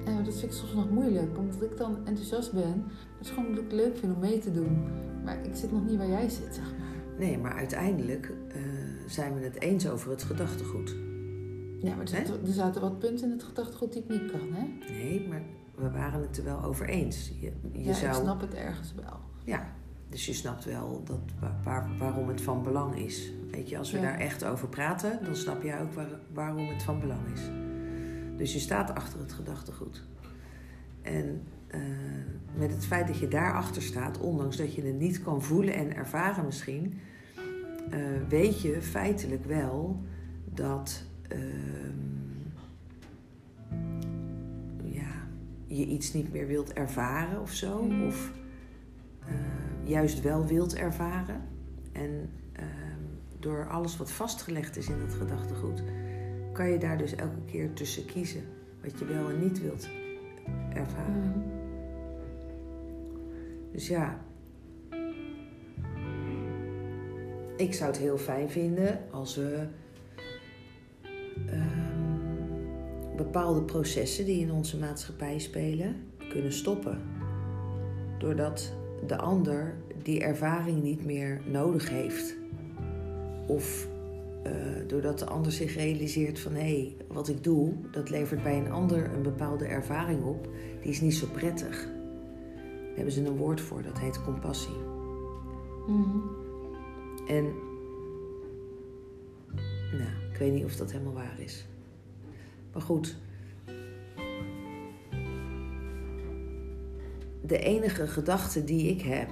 En 0.05 0.25
dat 0.25 0.35
vind 0.35 0.43
ik 0.43 0.53
soms 0.53 0.75
nog 0.75 0.91
moeilijk, 0.91 1.39
omdat 1.39 1.63
ik 1.63 1.77
dan 1.77 1.97
enthousiast 2.07 2.53
ben. 2.53 2.85
Het 3.19 3.27
is 3.27 3.29
gewoon 3.29 3.47
omdat 3.47 3.65
ik 3.65 3.71
het 3.71 3.81
leuk 3.81 3.97
vind 3.97 4.15
om 4.15 4.21
mee 4.21 4.39
te 4.39 4.53
doen. 4.53 4.83
Maar 5.25 5.45
ik 5.45 5.55
zit 5.55 5.73
nog 5.73 5.85
niet 5.85 5.97
waar 5.97 6.09
jij 6.09 6.29
zit, 6.29 6.55
zeg 6.55 6.65
maar. 6.79 7.19
Nee, 7.19 7.39
maar 7.39 7.53
uiteindelijk 7.53 8.33
eh, 8.49 8.63
zijn 9.07 9.35
we 9.35 9.41
het 9.41 9.61
eens 9.61 9.89
over 9.89 10.11
het 10.11 10.23
gedachtegoed. 10.23 10.97
Ja, 11.79 11.91
maar 11.91 12.01
er 12.01 12.09
zaten, 12.09 12.47
er 12.47 12.53
zaten 12.53 12.81
wat 12.81 12.99
punten 12.99 13.25
in 13.25 13.31
het 13.31 13.43
gedachtegoed 13.43 13.93
die 13.93 14.03
ik 14.03 14.09
niet 14.09 14.31
kan, 14.31 14.53
hè? 14.53 14.93
Nee, 14.93 15.29
maar 15.29 15.43
we 15.75 15.91
waren 15.91 16.21
het 16.21 16.39
er 16.39 16.45
wel 16.45 16.63
over 16.63 16.89
eens. 16.89 17.33
Je, 17.41 17.53
je 17.73 17.85
ja, 17.85 17.93
zou, 17.93 18.17
ik 18.17 18.23
snap 18.23 18.41
het 18.41 18.55
ergens 18.55 18.95
wel. 18.95 19.21
Ja, 19.45 19.75
dus 20.13 20.27
je 20.27 20.33
snapt 20.33 20.65
wel 20.65 21.03
dat, 21.05 21.19
wa- 21.41 21.57
waar, 21.65 21.89
waarom 21.99 22.29
het 22.29 22.41
van 22.41 22.63
belang 22.63 22.97
is. 22.97 23.33
Weet 23.51 23.69
je, 23.69 23.79
als 23.79 23.91
we 23.91 23.97
Ja. 23.97 24.03
daar 24.03 24.19
echt 24.19 24.45
over 24.45 24.69
praten, 24.69 25.25
dan 25.25 25.37
snap 25.37 25.63
je 25.63 25.79
ook 25.81 25.93
waar, 25.93 26.09
waarom 26.33 26.69
het 26.69 26.83
van 26.83 27.01
belang 27.01 27.21
is. 27.35 27.41
Dus 28.37 28.53
je 28.53 28.59
staat 28.59 28.95
achter 28.95 29.19
het 29.21 29.33
gedachtegoed. 29.33 30.03
En 31.03 31.43
eh, 31.67 31.81
met 32.55 32.71
het 32.73 32.87
feit 32.87 33.07
dat 33.07 33.19
je 33.19 33.29
daarachter 33.29 33.83
staat, 33.83 34.19
ondanks 34.21 34.57
dat 34.57 34.75
je 34.75 34.83
het 34.83 34.99
niet 34.99 35.23
kan 35.23 35.43
voelen 35.43 35.75
en 35.75 35.97
ervaren 35.97 36.45
misschien, 36.45 36.99
eh, 37.91 37.99
weet 38.29 38.61
je 38.61 38.83
feitelijk 38.83 39.45
wel 39.45 40.03
dat 40.45 41.05
ehm, 41.29 41.41
ja, 44.85 45.27
je 45.67 45.87
iets 45.87 46.13
niet 46.13 46.33
meer 46.33 46.47
wilt 46.47 46.73
ervaren 46.73 47.41
of 47.41 47.53
zo. 47.53 47.77
Of 48.07 48.33
eh, 49.27 49.35
juist 49.85 50.21
wel 50.21 50.47
wilt 50.47 50.75
ervaren. 50.75 51.41
En 51.93 52.31
ehm, 52.53 53.01
door 53.39 53.69
alles 53.69 53.97
wat 53.97 54.11
vastgelegd 54.11 54.77
is 54.77 54.89
in 54.89 54.99
dat 54.99 55.15
gedachtegoed, 55.15 55.83
kan 56.53 56.71
je 56.71 56.79
daar 56.79 56.99
dus 56.99 57.15
elke 57.15 57.45
keer 57.47 57.73
tussen 57.73 58.05
kiezen. 58.05 58.43
Wat 58.83 58.99
je 58.99 59.05
wel 59.05 59.31
en 59.31 59.41
niet 59.41 59.61
wilt 59.61 59.89
ervaren. 60.75 61.21
Mhm. 61.21 61.39
Dus 63.73 63.89
ja. 63.89 64.21
Ik 67.57 67.75
zou 67.75 67.91
het 67.91 68.01
heel 68.01 68.19
fijn 68.19 68.51
vinden 68.51 69.01
als 69.11 69.37
we 69.37 69.67
ehm, 71.47 73.17
bepaalde 73.17 73.63
processen 73.63 74.25
die 74.25 74.41
in 74.41 74.53
onze 74.53 74.79
maatschappij 74.79 75.39
spelen 75.39 75.97
kunnen 76.29 76.53
stoppen. 76.53 77.01
Doordat 78.19 78.73
de 79.07 79.17
ander 79.17 79.75
die 80.03 80.21
ervaring 80.21 80.83
niet 80.83 81.05
meer 81.05 81.41
nodig 81.47 81.89
heeft. 81.89 82.37
Of 83.47 83.89
eh, 84.43 84.53
doordat 84.87 85.19
de 85.19 85.27
ander 85.27 85.53
zich 85.53 85.75
realiseert 85.75 86.41
van 86.41 86.53
hé, 86.53 86.61
hey, 86.61 86.97
wat 87.09 87.29
ik 87.29 87.45
doe, 87.45 87.73
dat 87.91 88.11
levert 88.11 88.43
bij 88.43 88.59
een 88.59 88.71
ander 88.71 89.15
een 89.15 89.23
bepaalde 89.23 89.65
ervaring 89.65 90.25
op. 90.25 90.49
Die 90.81 90.91
is 90.91 91.01
niet 91.01 91.15
zo 91.15 91.27
prettig. 91.33 91.85
Daar 91.85 92.95
hebben 92.95 93.13
ze 93.13 93.25
een 93.25 93.37
woord 93.37 93.61
voor, 93.61 93.83
dat 93.83 93.99
heet 93.99 94.25
compassie. 94.25 94.77
Mhm. 95.87 96.19
En 97.29 97.45
nou, 99.93 100.11
ik 100.33 100.39
weet 100.39 100.53
niet 100.53 100.65
of 100.65 100.77
dat 100.77 100.93
helemaal 100.93 101.13
waar 101.13 101.41
is. 101.41 101.67
Maar 102.73 102.83
goed. 102.83 103.17
De 107.47 107.59
enige 107.59 108.07
gedachte 108.07 108.65
die 108.65 108.91
ik 108.91 109.01
heb 109.03 109.29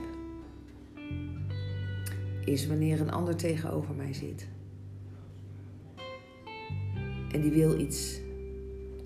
is 2.45 2.67
wanneer 2.67 3.01
een 3.01 3.11
ander 3.11 3.37
tegenover 3.37 3.95
mij 3.95 4.13
zit. 4.15 4.49
En 7.33 7.41
die 7.41 7.51
wil 7.51 7.79
iets 7.79 8.21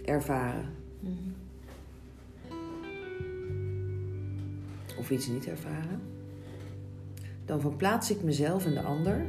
ervaren 0.05 0.73
Mhm. 1.01 1.13
of 4.99 5.11
iets 5.11 5.27
niet 5.27 5.47
ervaren. 5.47 6.01
Dan 7.45 7.61
verplaats 7.61 8.11
ik 8.11 8.23
mezelf 8.23 8.67
in 8.67 8.75
de 8.75 8.83
ander. 8.83 9.27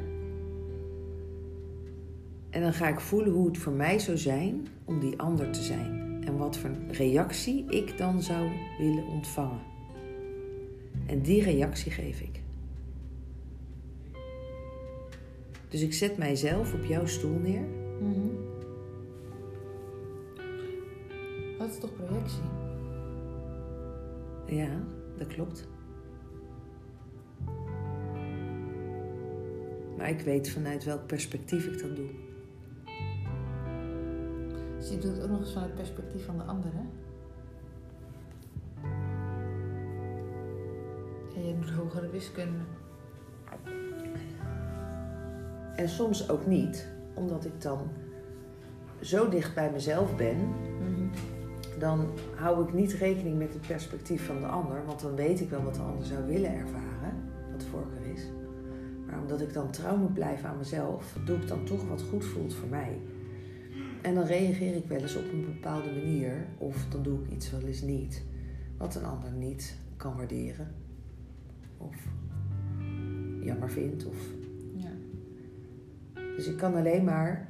En 2.49 2.61
dan 2.61 2.73
ga 2.73 2.87
ik 2.87 2.99
voelen 2.99 3.33
hoe 3.33 3.47
het 3.47 3.57
voor 3.57 3.73
mij 3.73 3.99
zou 3.99 4.17
zijn 4.17 4.67
om 4.85 4.99
die 4.99 5.19
ander 5.19 5.51
te 5.51 5.61
zijn. 5.61 6.04
En 6.25 6.37
wat 6.37 6.57
voor 6.57 6.71
reactie 6.91 7.65
ik 7.69 7.97
dan 7.97 8.21
zou 8.21 8.49
willen 8.77 9.07
ontvangen. 9.07 9.61
En 11.05 11.21
die 11.21 11.43
reactie 11.43 11.91
geef 11.91 12.21
ik. 12.21 12.41
Dus 15.69 15.81
ik 15.81 15.93
zet 15.93 16.17
mijzelf 16.17 16.73
op 16.73 16.85
jouw 16.85 17.05
stoel 17.05 17.39
neer. 17.39 17.63
Mhm. 18.01 18.27
Dat 21.57 21.69
is 21.69 21.79
toch 21.79 21.95
projectie? 21.95 22.43
Ja, 24.45 24.83
dat 25.17 25.27
klopt. 25.27 25.67
Maar 29.97 30.09
ik 30.09 30.19
weet 30.19 30.49
vanuit 30.49 30.83
welk 30.83 31.05
perspectief 31.07 31.65
ik 31.65 31.81
dat 31.81 31.95
doe. 31.95 32.09
Je 34.95 35.01
doet 35.01 35.15
het 35.15 35.23
ook 35.23 35.29
nog 35.29 35.39
eens 35.39 35.53
vanuit 35.53 35.71
het 35.71 35.79
perspectief 35.79 36.25
van 36.25 36.37
de 36.37 36.43
ander, 36.43 36.71
hè? 36.73 36.83
En 41.35 41.47
je 41.47 41.55
doet 41.59 41.69
hogere 41.69 42.09
wiskunde. 42.09 42.57
En 45.75 45.89
soms 45.89 46.29
ook 46.29 46.45
niet, 46.45 46.87
omdat 47.13 47.45
ik 47.45 47.61
dan 47.61 47.79
zo 49.01 49.29
dicht 49.29 49.55
bij 49.55 49.71
mezelf 49.71 50.15
ben, 50.15 50.37
Mhm. 50.37 51.07
dan 51.79 52.07
hou 52.35 52.67
ik 52.67 52.73
niet 52.73 52.93
rekening 52.93 53.37
met 53.37 53.53
het 53.53 53.67
perspectief 53.67 54.25
van 54.25 54.39
de 54.39 54.47
ander, 54.47 54.85
want 54.85 55.01
dan 55.01 55.15
weet 55.15 55.41
ik 55.41 55.49
wel 55.49 55.63
wat 55.63 55.75
de 55.75 55.81
ander 55.81 56.05
zou 56.05 56.25
willen 56.25 56.53
ervaren, 56.53 57.13
wat 57.51 57.59
de 57.59 57.65
voorkeur 57.65 58.13
is. 58.13 58.31
Maar 59.05 59.19
omdat 59.19 59.41
ik 59.41 59.53
dan 59.53 59.71
trouw 59.71 59.97
moet 59.97 60.13
blijven 60.13 60.49
aan 60.49 60.57
mezelf, 60.57 61.17
doe 61.25 61.37
ik 61.37 61.47
dan 61.47 61.63
toch 61.63 61.87
wat 61.87 62.01
goed 62.01 62.25
voelt 62.25 62.53
voor 62.53 62.69
mij. 62.69 63.01
En 64.05 64.15
dan 64.15 64.23
reageer 64.25 64.75
ik 64.75 64.85
wel 64.87 65.01
eens 65.01 65.15
op 65.15 65.31
een 65.31 65.45
bepaalde 65.45 65.91
manier, 65.91 66.45
of 66.57 66.85
dan 66.89 67.03
doe 67.03 67.19
ik 67.23 67.31
iets 67.31 67.51
wel 67.51 67.61
eens 67.61 67.81
niet, 67.81 68.23
wat 68.77 68.95
een 68.95 69.05
ander 69.05 69.31
niet 69.31 69.77
kan 69.97 70.15
waarderen, 70.15 70.67
of 71.77 71.95
jammer 73.41 73.69
vindt, 73.69 74.05
of 74.05 74.17
Ja. 74.75 74.89
Dus 76.35 76.47
ik 76.47 76.57
kan 76.57 76.75
alleen 76.75 77.03
maar 77.03 77.47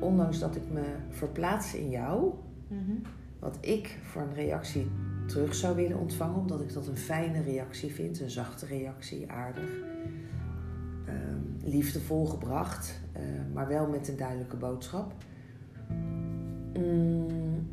ondanks 0.00 0.38
dat 0.38 0.56
ik 0.56 0.70
me 0.72 0.84
verplaats 1.08 1.74
in 1.74 1.90
jou, 1.90 2.32
Mhm. 2.68 2.92
wat 3.38 3.58
ik 3.60 3.98
voor 4.02 4.22
een 4.22 4.34
reactie 4.34 4.86
terug 5.26 5.54
zou 5.54 5.76
willen 5.76 5.98
ontvangen, 5.98 6.36
omdat 6.40 6.60
ik 6.60 6.72
dat 6.72 6.86
een 6.86 6.96
fijne 6.96 7.42
reactie 7.42 7.92
vind, 7.92 8.20
een 8.20 8.30
zachte 8.30 8.66
reactie, 8.66 9.30
aardig, 9.30 9.70
ehm, 11.06 11.70
liefdevol 11.70 12.26
gebracht, 12.26 13.00
eh, 13.12 13.22
maar 13.52 13.68
wel 13.68 13.86
met 13.86 14.08
een 14.08 14.16
duidelijke 14.16 14.56
boodschap. 14.56 15.12
Mm, 16.78 17.68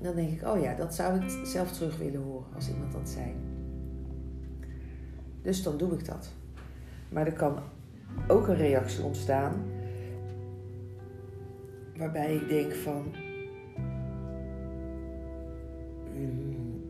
dan 0.00 0.14
denk 0.14 0.30
ik, 0.30 0.46
oh 0.46 0.60
ja, 0.60 0.74
dat 0.74 0.94
zou 0.94 1.20
ik 1.20 1.46
zelf 1.46 1.72
terug 1.72 1.98
willen 1.98 2.22
horen 2.22 2.54
als 2.54 2.68
iemand 2.68 2.92
dat 2.92 3.08
zei. 3.08 3.34
Dus 5.42 5.62
dan 5.62 5.76
doe 5.76 5.92
ik 5.92 6.06
dat. 6.06 6.32
Maar 7.08 7.26
er 7.26 7.32
kan 7.32 7.58
ook 8.28 8.48
een 8.48 8.56
reactie 8.56 9.04
ontstaan 9.04 9.54
waarbij 11.96 12.34
ik 12.34 12.48
denk 12.48 12.72
van, 12.72 13.04
mm, 16.14 16.82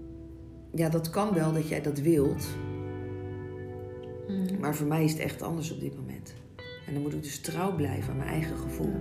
ja, 0.75 0.89
dat 0.89 1.11
kan 1.11 1.35
wel 1.35 1.53
dat 1.53 1.69
jij 1.69 1.81
dat 1.81 1.99
wilt, 1.99 2.47
Mhm. 4.29 4.61
maar 4.61 4.75
voor 4.75 4.87
mij 4.87 5.05
is 5.05 5.13
het 5.13 5.21
echt 5.21 5.43
anders 5.43 5.73
op 5.73 5.81
dit 5.81 5.97
moment. 5.97 6.35
En 6.87 6.93
dan 6.93 7.03
moet 7.03 7.15
ik 7.15 7.23
dus 7.23 7.41
trouw 7.41 7.75
blijven 7.75 8.11
aan 8.11 8.17
mijn 8.17 8.29
eigen 8.29 8.57
gevoel. 8.57 8.95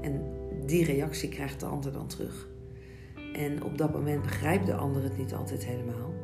En 0.00 0.22
die 0.66 0.84
reactie 0.84 1.28
krijgt 1.28 1.60
de 1.60 1.66
ander 1.66 1.92
dan 1.92 2.06
terug. 2.06 2.48
En 3.32 3.62
op 3.62 3.78
dat 3.78 3.92
moment 3.92 4.22
begrijpt 4.22 4.66
de 4.66 4.74
ander 4.74 5.02
het 5.02 5.18
niet 5.18 5.34
altijd 5.34 5.64
helemaal. 5.64 6.14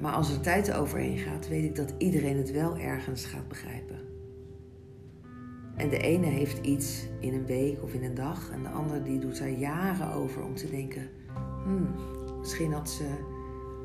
Maar 0.00 0.12
als 0.12 0.32
er 0.32 0.40
tijd 0.40 0.72
overheen 0.72 1.18
gaat, 1.18 1.48
weet 1.48 1.64
ik 1.64 1.76
dat 1.76 1.94
iedereen 1.98 2.36
het 2.36 2.50
wel 2.50 2.78
ergens 2.78 3.24
gaat 3.24 3.48
begrijpen. 3.48 4.00
En 5.76 5.88
de 5.88 5.98
ene 5.98 6.26
heeft 6.26 6.66
iets 6.66 7.06
in 7.20 7.34
een 7.34 7.46
week 7.46 7.82
of 7.82 7.92
in 7.92 8.04
een 8.04 8.14
dag, 8.14 8.50
en 8.50 8.62
de 8.62 8.68
ander 8.68 9.04
die 9.04 9.18
doet 9.18 9.38
daar 9.38 9.50
jaren 9.50 10.12
over 10.12 10.42
om 10.42 10.54
te 10.54 10.70
denken: 10.70 11.08
hmm, 11.64 11.94
misschien 12.38 12.72
had 12.72 12.90
ze, 12.90 13.04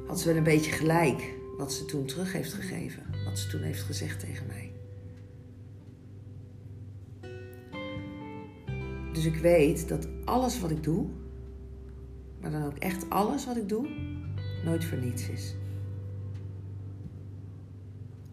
had 0.07 0.19
ze 0.19 0.27
wel 0.27 0.37
een 0.37 0.43
beetje 0.43 0.71
gelijk 0.71 1.36
wat 1.57 1.73
ze 1.73 1.85
toen 1.85 2.05
terug 2.05 2.33
heeft 2.33 2.53
gegeven, 2.53 3.03
wat 3.25 3.39
ze 3.39 3.49
toen 3.49 3.61
heeft 3.61 3.81
gezegd 3.81 4.19
tegen 4.19 4.45
mij. 4.47 4.71
Dus 9.13 9.25
ik 9.25 9.35
weet 9.35 9.87
dat 9.87 10.07
alles 10.25 10.59
wat 10.59 10.71
ik 10.71 10.83
doe, 10.83 11.05
maar 12.41 12.51
dan 12.51 12.63
ook 12.63 12.77
echt 12.77 13.09
alles 13.09 13.45
wat 13.45 13.57
ik 13.57 13.69
doe, 13.69 13.87
nooit 14.63 14.85
voor 14.85 14.97
niets 14.97 15.29
is. 15.29 15.55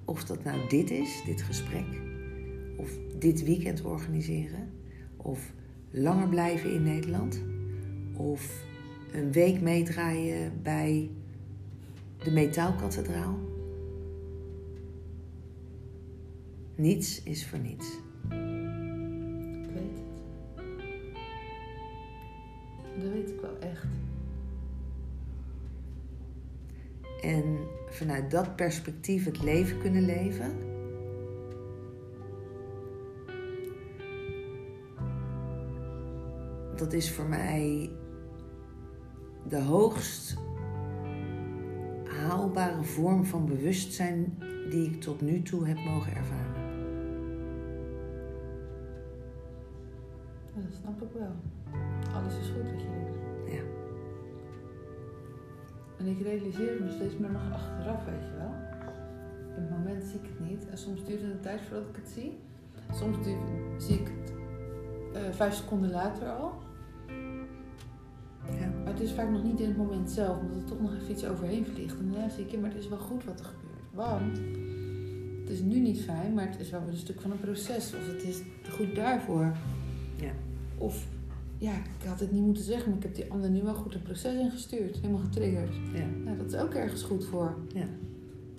Of 0.05 0.25
dat 0.25 0.45
nou 0.45 0.69
dit 0.69 0.91
is, 0.91 1.23
dit 1.25 1.43
gesprek, 1.43 1.87
of 2.77 2.91
dit 3.19 3.45
weekend 3.45 3.83
organiseren, 3.83 4.71
of 5.17 5.53
langer 5.91 6.29
blijven 6.29 6.75
in 6.75 6.83
Nederland, 6.83 7.43
of 8.17 8.65
een 9.13 9.33
week 9.33 9.61
meedraaien 9.61 10.63
bij 10.63 11.11
de 12.25 12.31
Metaalkathedraal. 12.31 13.39
Niets 16.75 17.23
is 17.23 17.47
voor 17.47 17.59
niets. 17.59 17.87
Ik 18.23 19.71
weet 19.75 19.99
het. 19.99 20.13
Dat 22.99 23.13
weet 23.13 23.31
ik 23.31 23.41
wel 23.41 23.59
echt. 23.59 23.87
En 27.23 27.59
vanuit 27.89 28.31
dat 28.31 28.57
perspectief 28.57 29.25
het 29.25 29.43
leven 29.43 29.79
kunnen 29.79 30.05
leven. 30.05 30.53
Dat 36.77 36.93
is 36.93 37.13
voor 37.13 37.29
mij 37.29 37.91
de 39.49 39.61
hoogst 39.61 40.37
haalbare 42.25 42.83
vorm 42.83 43.25
van 43.25 43.47
bewustzijn 43.47 44.39
die 44.71 44.91
ik 44.91 45.01
tot 45.01 45.21
nu 45.21 45.43
toe 45.43 45.67
heb 45.67 45.77
mogen 45.77 46.15
ervaren. 46.17 46.53
Dat 50.55 50.75
snap 50.83 51.03
ik 51.03 51.09
wel. 51.19 51.33
Alles 52.15 52.33
is 52.39 52.47
goed 52.47 52.71
wat 52.71 52.81
je 52.81 52.87
doet. 52.87 53.53
Ja. 53.53 53.63
En 55.99 56.07
ik 56.07 56.21
realiseer 56.23 56.83
me 56.83 56.91
steeds 56.91 57.17
meer 57.17 57.31
nog 57.31 57.53
achteraf, 57.53 58.05
weet 58.05 58.25
je 58.25 58.37
wel. 58.39 58.53
In 59.57 59.63
het 59.63 59.71
moment 59.71 60.05
zie 60.05 60.21
ik 60.21 60.27
het 60.39 60.49
niet. 60.49 60.69
En 60.71 60.79
soms 60.79 61.05
duurt 61.05 61.21
het 61.23 61.31
een 61.31 61.41
tijd 61.41 61.61
voordat 61.61 61.89
ik 61.89 61.97
het 61.97 62.09
zie. 62.09 62.39
Soms 62.93 63.17
duurt- 63.25 63.83
zie 63.83 63.99
ik 64.01 64.07
het 64.07 64.33
eh, 65.15 65.33
vijf 65.33 65.55
seconden 65.55 65.91
later 65.91 66.29
al. 66.29 66.53
Het 68.95 69.03
is 69.03 69.13
vaak 69.13 69.31
nog 69.31 69.45
niet 69.45 69.61
in 69.61 69.69
het 69.69 69.77
moment 69.77 70.11
zelf, 70.11 70.41
omdat 70.41 70.57
er 70.57 70.65
toch 70.65 70.81
nog 70.81 70.95
even 70.95 71.11
iets 71.11 71.27
overheen 71.27 71.67
vliegt. 71.67 71.99
En 71.99 72.11
daarna 72.13 72.29
zie 72.29 72.47
ik, 72.47 72.61
maar 72.61 72.71
het 72.71 72.79
is 72.79 72.89
wel 72.89 72.99
goed 72.99 73.25
wat 73.25 73.41
er 73.41 73.45
gebeurt. 73.45 73.95
Want 73.95 74.39
het 75.41 75.51
is 75.51 75.61
nu 75.61 75.79
niet 75.81 76.01
fijn, 76.01 76.35
maar 76.35 76.51
het 76.51 76.61
is 76.61 76.71
wel 76.71 76.81
weer 76.81 76.93
een 76.93 76.97
stuk 76.97 77.21
van 77.21 77.31
een 77.31 77.41
proces. 77.41 77.95
Of 77.95 78.07
het 78.07 78.23
is 78.23 78.41
goed 78.71 78.95
daarvoor. 78.95 79.57
Ja. 80.17 80.31
Of, 80.79 81.07
ja, 81.59 81.73
ik 81.73 82.07
had 82.07 82.21
het 82.21 82.33
niet 82.33 82.43
moeten 82.43 82.65
zeggen, 82.65 82.89
maar 82.89 82.99
ik 82.99 83.05
heb 83.05 83.15
die 83.15 83.31
ander 83.31 83.51
nu 83.51 83.63
wel 83.63 83.75
goed 83.75 83.95
een 83.95 84.03
proces 84.03 84.35
ingestuurd. 84.35 84.97
Helemaal 84.97 85.23
getriggerd. 85.23 85.75
Ja. 85.95 86.07
Nou, 86.25 86.37
dat 86.37 86.53
is 86.53 86.59
ook 86.59 86.75
ergens 86.75 87.03
goed 87.03 87.25
voor. 87.25 87.57
Ja. 87.75 87.87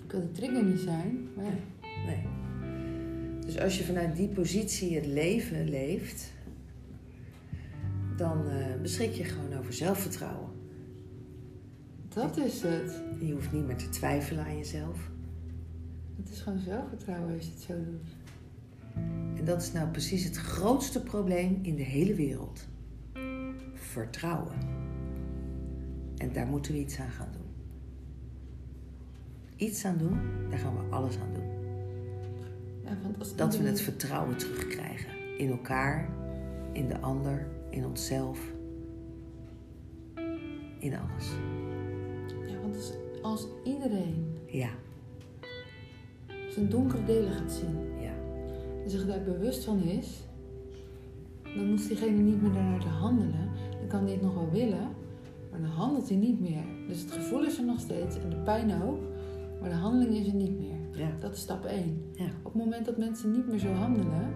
Ik 0.04 0.10
wil 0.10 0.20
de 0.20 0.32
trigger 0.32 0.64
niet 0.64 0.80
zijn, 0.80 1.28
maar 1.36 1.44
ja. 1.44 1.50
Nee. 2.06 2.26
Dus 3.46 3.58
als 3.58 3.78
je 3.78 3.84
vanuit 3.84 4.16
die 4.16 4.28
positie 4.28 4.94
het 4.94 5.06
leven 5.06 5.68
leeft, 5.68 6.32
dan 8.16 8.48
eh, 8.48 8.80
beschik 8.82 9.12
je 9.12 9.24
gewoon 9.24 9.58
over 9.58 9.72
zelfvertrouwen. 9.72 10.50
Dat 12.08 12.36
is 12.36 12.62
het. 12.62 13.02
Je 13.20 13.32
hoeft 13.32 13.52
niet 13.52 13.66
meer 13.66 13.76
te 13.76 13.88
twijfelen 13.88 14.44
aan 14.44 14.56
jezelf. 14.56 15.10
Het 16.16 16.30
is 16.30 16.40
gewoon 16.40 16.58
zelfvertrouwen 16.58 17.34
als 17.34 17.44
je 17.44 17.50
het 17.50 17.60
zo 17.60 17.74
doet. 17.84 18.16
En 19.38 19.44
dat 19.44 19.62
is 19.62 19.72
nou 19.72 19.88
precies 19.88 20.24
het 20.24 20.36
grootste 20.36 21.02
probleem 21.02 21.58
in 21.62 21.76
de 21.76 21.82
hele 21.82 22.14
wereld. 22.14 22.68
Vertrouwen. 23.74 24.56
En 26.16 26.32
daar 26.32 26.46
moeten 26.46 26.72
we 26.72 26.78
iets 26.78 26.98
aan 26.98 27.10
gaan 27.10 27.32
doen. 27.32 27.46
Iets 29.56 29.84
aan 29.84 29.98
doen, 29.98 30.18
daar 30.50 30.58
gaan 30.58 30.76
we 30.76 30.94
alles 30.94 31.18
aan 31.18 31.34
doen. 31.34 31.50
Ja, 32.84 32.98
want 33.02 33.18
als 33.18 33.36
Dat 33.36 33.56
we 33.56 33.64
het 33.64 33.80
vertrouwen 33.80 34.36
terugkrijgen. 34.36 35.38
In 35.38 35.50
elkaar, 35.50 36.08
in 36.72 36.88
de 36.88 37.00
ander, 37.00 37.46
in 37.76 37.86
onszelf. 37.86 38.52
In 40.78 40.94
alles. 40.96 41.30
Ja, 42.46 42.60
want 42.60 42.98
als, 43.22 43.46
iedereen 43.64 44.34
Ja, 44.46 44.68
zijn 46.50 46.68
donkere 46.68 47.04
delen 47.04 47.32
gaat 47.32 47.52
zien 47.52 48.00
ja, 48.00 48.12
en 48.84 48.90
zich 48.90 49.06
daar 49.06 49.22
bewust 49.22 49.64
van 49.64 49.82
is, 49.82 50.24
dan 51.42 51.68
hoeft 51.68 51.88
diegene 51.88 52.22
niet 52.22 52.42
meer 52.42 52.52
daarnaar 52.52 52.80
te 52.80 52.88
handelen. 52.88 53.50
Dan 53.78 53.88
kan 53.88 54.02
hij 54.02 54.12
het 54.12 54.22
nog 54.22 54.34
wel 54.34 54.50
willen, 54.50 54.88
maar 55.50 55.60
dan 55.60 55.70
handelt 55.70 56.08
hij 56.08 56.18
niet 56.18 56.40
meer. 56.40 56.64
Dus 56.88 57.00
het 57.00 57.12
gevoel 57.12 57.44
is 57.44 57.58
er 57.58 57.64
nog 57.64 57.80
steeds 57.80 58.18
en 58.18 58.30
de 58.30 58.36
pijn 58.36 58.82
ook, 58.82 59.00
maar 59.60 59.70
de 59.70 59.76
handeling 59.76 60.16
is 60.16 60.26
er 60.26 60.34
niet 60.34 60.58
meer. 60.58 60.98
ja, 60.98 61.10
Dat 61.20 61.32
is 61.34 61.40
stap 61.40 61.64
1. 61.64 62.02
ja. 62.12 62.24
Op 62.42 62.52
het 62.52 62.62
moment 62.64 62.84
dat 62.86 62.96
mensen 62.96 63.30
niet 63.30 63.46
meer 63.46 63.58
zo 63.58 63.72
handelen 63.72 64.34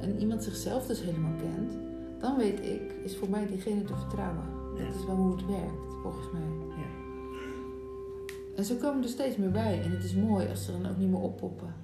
en 0.00 0.18
iemand 0.20 0.42
zichzelf 0.44 0.86
dus 0.86 1.02
helemaal 1.02 1.36
kent, 1.36 1.87
dan 2.18 2.36
weet 2.36 2.60
ik, 2.64 2.92
is 3.04 3.16
voor 3.16 3.30
mij 3.30 3.46
diegene 3.46 3.84
te 3.84 3.96
vertrouwen. 3.96 4.44
Dat 4.76 4.94
is 4.94 5.04
wel 5.04 5.16
hoe 5.16 5.36
het 5.36 5.46
werkt, 5.46 5.92
volgens 6.02 6.32
mij. 6.32 6.76
Ja. 6.76 6.86
En 8.56 8.64
zo 8.64 8.74
komen 8.74 9.02
er 9.02 9.08
steeds 9.08 9.36
meer 9.36 9.50
bij. 9.50 9.82
En 9.82 9.90
het 9.90 10.04
is 10.04 10.14
mooi 10.14 10.48
als 10.48 10.64
ze 10.64 10.72
dan 10.72 10.90
ook 10.90 10.96
niet 10.96 11.08
meer 11.10 11.20
oppoppen. 11.20 11.74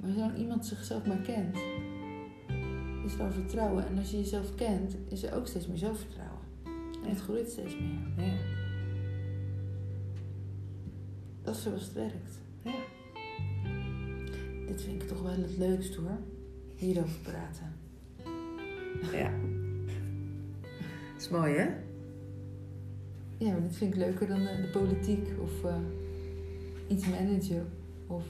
Maar 0.00 0.10
zolang 0.10 0.36
iemand 0.36 0.66
zichzelf 0.66 1.06
maar 1.06 1.20
kent, 1.20 1.56
is 3.04 3.18
er 3.18 3.32
vertrouwen. 3.32 3.86
En 3.86 3.98
als 3.98 4.10
je 4.10 4.16
jezelf 4.16 4.54
kent, 4.54 4.96
is 5.08 5.22
er 5.22 5.34
ook 5.34 5.46
steeds 5.46 5.66
meer 5.66 5.78
zelfvertrouwen. 5.78 6.38
En 7.04 7.08
het 7.08 7.20
groeit 7.20 7.50
steeds 7.50 7.74
meer. 7.78 8.26
ja. 8.26 8.32
Dat 11.42 11.56
is 11.56 11.62
zoals 11.62 11.82
het 11.82 11.92
werkt. 11.92 12.38
ja. 12.62 12.74
Dit 14.66 14.82
vind 14.82 15.02
ik 15.02 15.08
toch 15.08 15.22
wel 15.22 15.30
het 15.30 15.56
leukst 15.58 15.94
hoor. 15.94 16.18
Hierover 16.74 17.18
praten. 17.22 17.77
Ja. 19.12 19.30
Dat 21.12 21.20
is 21.20 21.28
mooi, 21.28 21.54
hè? 21.56 21.66
Ja, 23.38 23.52
maar 23.52 23.62
dit 23.62 23.76
vind 23.76 23.94
ik 23.94 23.98
leuker 24.00 24.26
dan 24.26 24.38
de, 24.38 24.60
de 24.62 24.78
politiek 24.78 25.28
of 25.42 25.64
eh, 25.64 25.76
iets 26.88 27.08
managen. 27.08 27.66
Of, 28.06 28.22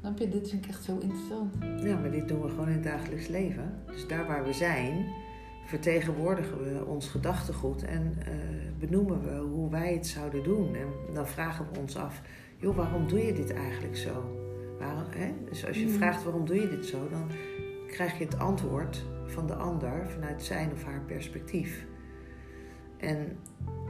snap 0.00 0.18
je, 0.18 0.28
dit 0.28 0.48
vind 0.50 0.64
ik 0.64 0.70
echt 0.70 0.84
zo 0.84 0.98
interessant. 0.98 1.54
Ja, 1.82 1.98
maar 1.98 2.10
dit 2.10 2.28
doen 2.28 2.42
we 2.42 2.48
gewoon 2.48 2.66
in 2.68 2.72
het 2.74 2.82
dagelijks 2.84 3.26
leven. 3.28 3.74
Dus 3.86 4.06
daar 4.06 4.26
waar 4.26 4.44
we 4.44 4.52
zijn, 4.52 5.06
vertegenwoordigen 5.66 6.62
we 6.64 6.84
ons 6.84 7.08
gedachtegoed 7.08 7.84
en 7.84 8.14
eh, 8.18 8.32
benoemen 8.78 9.22
we 9.22 9.36
hoe 9.36 9.70
wij 9.70 9.92
het 9.94 10.06
zouden 10.06 10.42
doen. 10.42 10.74
En 10.74 11.14
dan 11.14 11.26
vragen 11.28 11.66
we 11.72 11.78
ons 11.78 11.96
af, 11.96 12.22
joh, 12.56 12.76
waarom 12.76 13.08
doe 13.08 13.18
je 13.26 13.32
dit 13.32 13.52
eigenlijk 13.52 13.96
zo? 13.96 14.38
Waarom, 14.78 15.04
hè? 15.10 15.32
Dus 15.48 15.66
als 15.66 15.78
je 15.78 15.84
Mhm. 15.86 15.94
vraagt 15.94 16.24
waarom 16.24 16.46
doe 16.46 16.56
je 16.60 16.68
dit 16.68 16.86
zo, 16.86 17.08
dan 17.10 17.30
krijg 17.88 18.18
je 18.18 18.24
het 18.24 18.38
antwoord 18.38 19.04
van 19.26 19.46
de 19.46 19.54
ander 19.54 20.08
vanuit 20.08 20.42
zijn 20.42 20.72
of 20.72 20.84
haar 20.84 21.00
perspectief. 21.00 21.86
En 22.96 23.38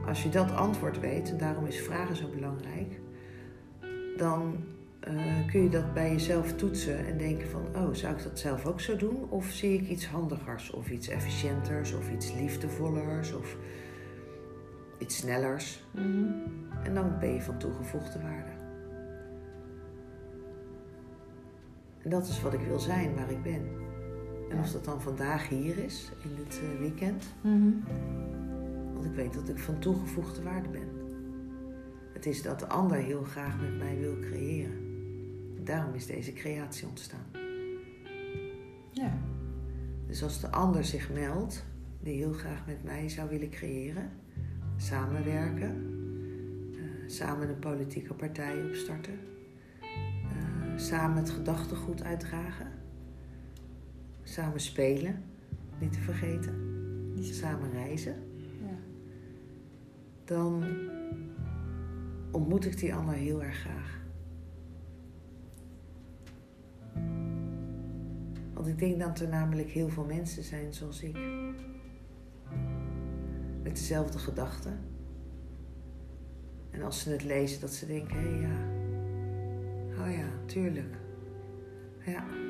als 0.05 0.23
je 0.23 0.29
dat 0.29 0.51
antwoord 0.51 0.99
weet, 0.99 1.29
en 1.29 1.37
daarom 1.37 1.65
is 1.65 1.81
vragen 1.81 2.15
zo 2.15 2.29
belangrijk, 2.29 2.99
dan 4.17 4.55
uh, 5.07 5.47
kun 5.51 5.63
je 5.63 5.69
dat 5.69 5.93
bij 5.93 6.11
jezelf 6.11 6.53
toetsen 6.53 7.05
en 7.05 7.17
denken 7.17 7.47
van, 7.47 7.61
oh, 7.75 7.93
zou 7.93 8.15
ik 8.15 8.23
dat 8.23 8.39
zelf 8.39 8.65
ook 8.65 8.81
zo 8.81 8.95
doen? 8.95 9.29
Of 9.29 9.45
zie 9.45 9.81
ik 9.81 9.89
iets 9.89 10.07
handigers, 10.07 10.71
of 10.71 10.89
iets 10.89 11.07
efficiënters, 11.07 11.93
of 11.93 12.11
iets 12.11 12.33
liefdevollers, 12.33 13.33
of 13.33 13.57
iets 14.99 15.17
snellers? 15.17 15.83
Mhm. 15.91 16.31
En 16.83 16.93
dan 16.93 17.19
ben 17.19 17.33
je 17.33 17.41
van 17.41 17.57
toegevoegde 17.57 18.21
waarde. 18.21 18.51
En 22.03 22.09
dat 22.09 22.27
is 22.27 22.41
wat 22.41 22.53
ik 22.53 22.59
wil 22.59 22.79
zijn, 22.79 23.15
waar 23.15 23.31
ik 23.31 23.43
ben. 23.43 23.84
En 24.49 24.59
of 24.59 24.71
dat 24.71 24.85
dan 24.85 25.01
vandaag 25.01 25.49
hier 25.49 25.77
is, 25.77 26.11
in 26.23 26.35
dit 26.35 26.61
uh, 26.63 26.79
weekend. 26.79 27.25
Mhm. 27.41 27.71
Want 28.93 29.05
ik 29.05 29.13
weet 29.15 29.33
dat 29.33 29.49
ik 29.49 29.59
van 29.59 29.79
toegevoegde 29.79 30.43
waarde 30.43 30.69
ben. 30.69 30.89
Het 32.13 32.25
is 32.25 32.41
dat 32.41 32.59
de 32.59 32.67
ander 32.67 32.97
heel 32.97 33.23
graag 33.23 33.61
met 33.61 33.77
mij 33.77 33.97
wil 33.99 34.19
creëren. 34.19 34.83
Daarom 35.63 35.93
is 35.93 36.05
deze 36.05 36.33
creatie 36.33 36.87
ontstaan. 36.87 37.25
Ja. 38.91 39.17
Dus 40.07 40.23
als 40.23 40.41
de 40.41 40.51
ander 40.51 40.85
zich 40.85 41.09
meldt, 41.13 41.65
die 41.99 42.15
heel 42.15 42.33
graag 42.33 42.65
met 42.65 42.83
mij 42.83 43.09
zou 43.09 43.29
willen 43.29 43.49
creëren, 43.49 44.09
samenwerken, 44.77 45.75
uh, 46.71 47.09
samen 47.09 47.49
een 47.49 47.59
politieke 47.59 48.13
partij 48.13 48.63
opstarten, 48.63 49.19
uh, 49.81 50.77
samen 50.79 51.17
het 51.17 51.29
gedachtegoed 51.29 52.03
uitdragen, 52.03 52.67
samen 54.25 54.59
spelen, 54.59 55.23
niet 55.79 55.91
te 55.91 55.99
vergeten, 55.99 56.53
samen 57.21 57.71
reizen, 57.71 58.15
ja. 58.61 58.77
dan 60.25 60.63
ontmoet 62.31 62.65
ik 62.65 62.77
die 62.79 62.93
ander 62.93 63.13
heel 63.13 63.43
erg 63.43 63.57
graag. 63.57 64.03
Want 68.53 68.67
ik 68.67 68.79
denk 68.79 68.99
dat 68.99 69.19
er 69.19 69.27
namelijk 69.27 69.69
heel 69.69 69.89
veel 69.89 70.05
mensen 70.05 70.43
zijn 70.43 70.73
zoals 70.73 71.01
ik. 71.01 71.17
Met 73.63 73.75
dezelfde 73.75 74.19
gedachten. 74.19 74.79
En 76.71 76.81
als 76.81 77.01
ze 77.01 77.09
het 77.09 77.23
lezen, 77.23 77.61
dat 77.61 77.73
ze 77.73 77.85
denken: 77.85 78.17
hé 78.17 78.29
hey, 78.29 78.39
ja. 78.39 78.73
Oh 80.03 80.11
ja, 80.11 80.27
tuurlijk. 80.45 80.95
Ja. 82.05 82.11
Ja. 82.11 82.44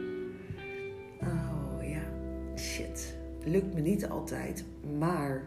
Lukt 3.46 3.74
me 3.74 3.82
niet 3.82 4.08
altijd, 4.08 4.66
maar 4.98 5.44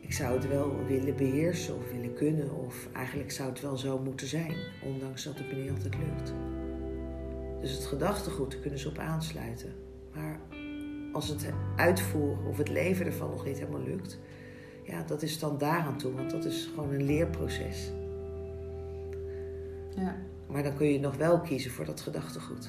ik 0.00 0.12
zou 0.12 0.34
het 0.34 0.48
wel 0.48 0.84
willen 0.86 1.16
beheersen 1.16 1.76
of 1.76 1.90
willen 1.92 2.14
kunnen. 2.14 2.56
Of 2.56 2.88
eigenlijk 2.92 3.30
zou 3.30 3.48
het 3.48 3.60
wel 3.60 3.76
zo 3.76 3.98
moeten 3.98 4.26
zijn, 4.26 4.54
ondanks 4.82 5.24
dat 5.24 5.38
het 5.38 5.52
me 5.52 5.54
niet 5.54 5.70
altijd 5.70 5.94
lukt. 5.94 6.32
Dus 7.60 7.72
het 7.72 7.84
gedachtegoed 7.84 8.60
kunnen 8.60 8.78
ze 8.78 8.88
op 8.88 8.98
aansluiten. 8.98 9.72
Maar 10.14 10.40
als 11.12 11.28
het 11.28 11.46
uitvoeren 11.76 12.46
of 12.46 12.58
het 12.58 12.68
leven 12.68 13.06
ervan 13.06 13.30
nog 13.30 13.44
niet 13.44 13.58
helemaal 13.58 13.82
lukt, 13.82 14.18
ja, 14.82 15.02
dat 15.02 15.22
is 15.22 15.38
dan 15.38 15.58
daaraan 15.58 15.98
toe, 15.98 16.12
want 16.12 16.30
dat 16.30 16.44
is 16.44 16.70
gewoon 16.74 16.94
een 16.94 17.04
leerproces. 17.04 17.92
Ja. 19.96 20.16
Maar 20.46 20.62
dan 20.62 20.76
kun 20.76 20.86
je 20.86 21.00
nog 21.00 21.16
wel 21.16 21.40
kiezen 21.40 21.70
voor 21.70 21.84
dat 21.84 22.00
gedachtegoed. 22.00 22.68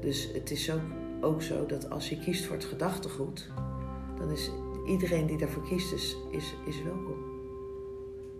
Dus 0.00 0.32
het 0.32 0.50
is 0.50 0.70
ook, 0.70 0.80
ook 1.22 1.42
zo 1.42 1.66
dat 1.66 1.90
als 1.90 2.08
je 2.08 2.18
kiest 2.18 2.44
voor 2.44 2.56
het 2.56 2.64
gedachtegoed, 2.64 3.50
dan 4.18 4.30
is 4.30 4.50
iedereen 4.86 5.26
die 5.26 5.38
daarvoor 5.38 5.64
kiest, 5.68 5.92
is, 5.92 6.16
is, 6.30 6.54
is 6.66 6.82
welkom. 6.82 7.30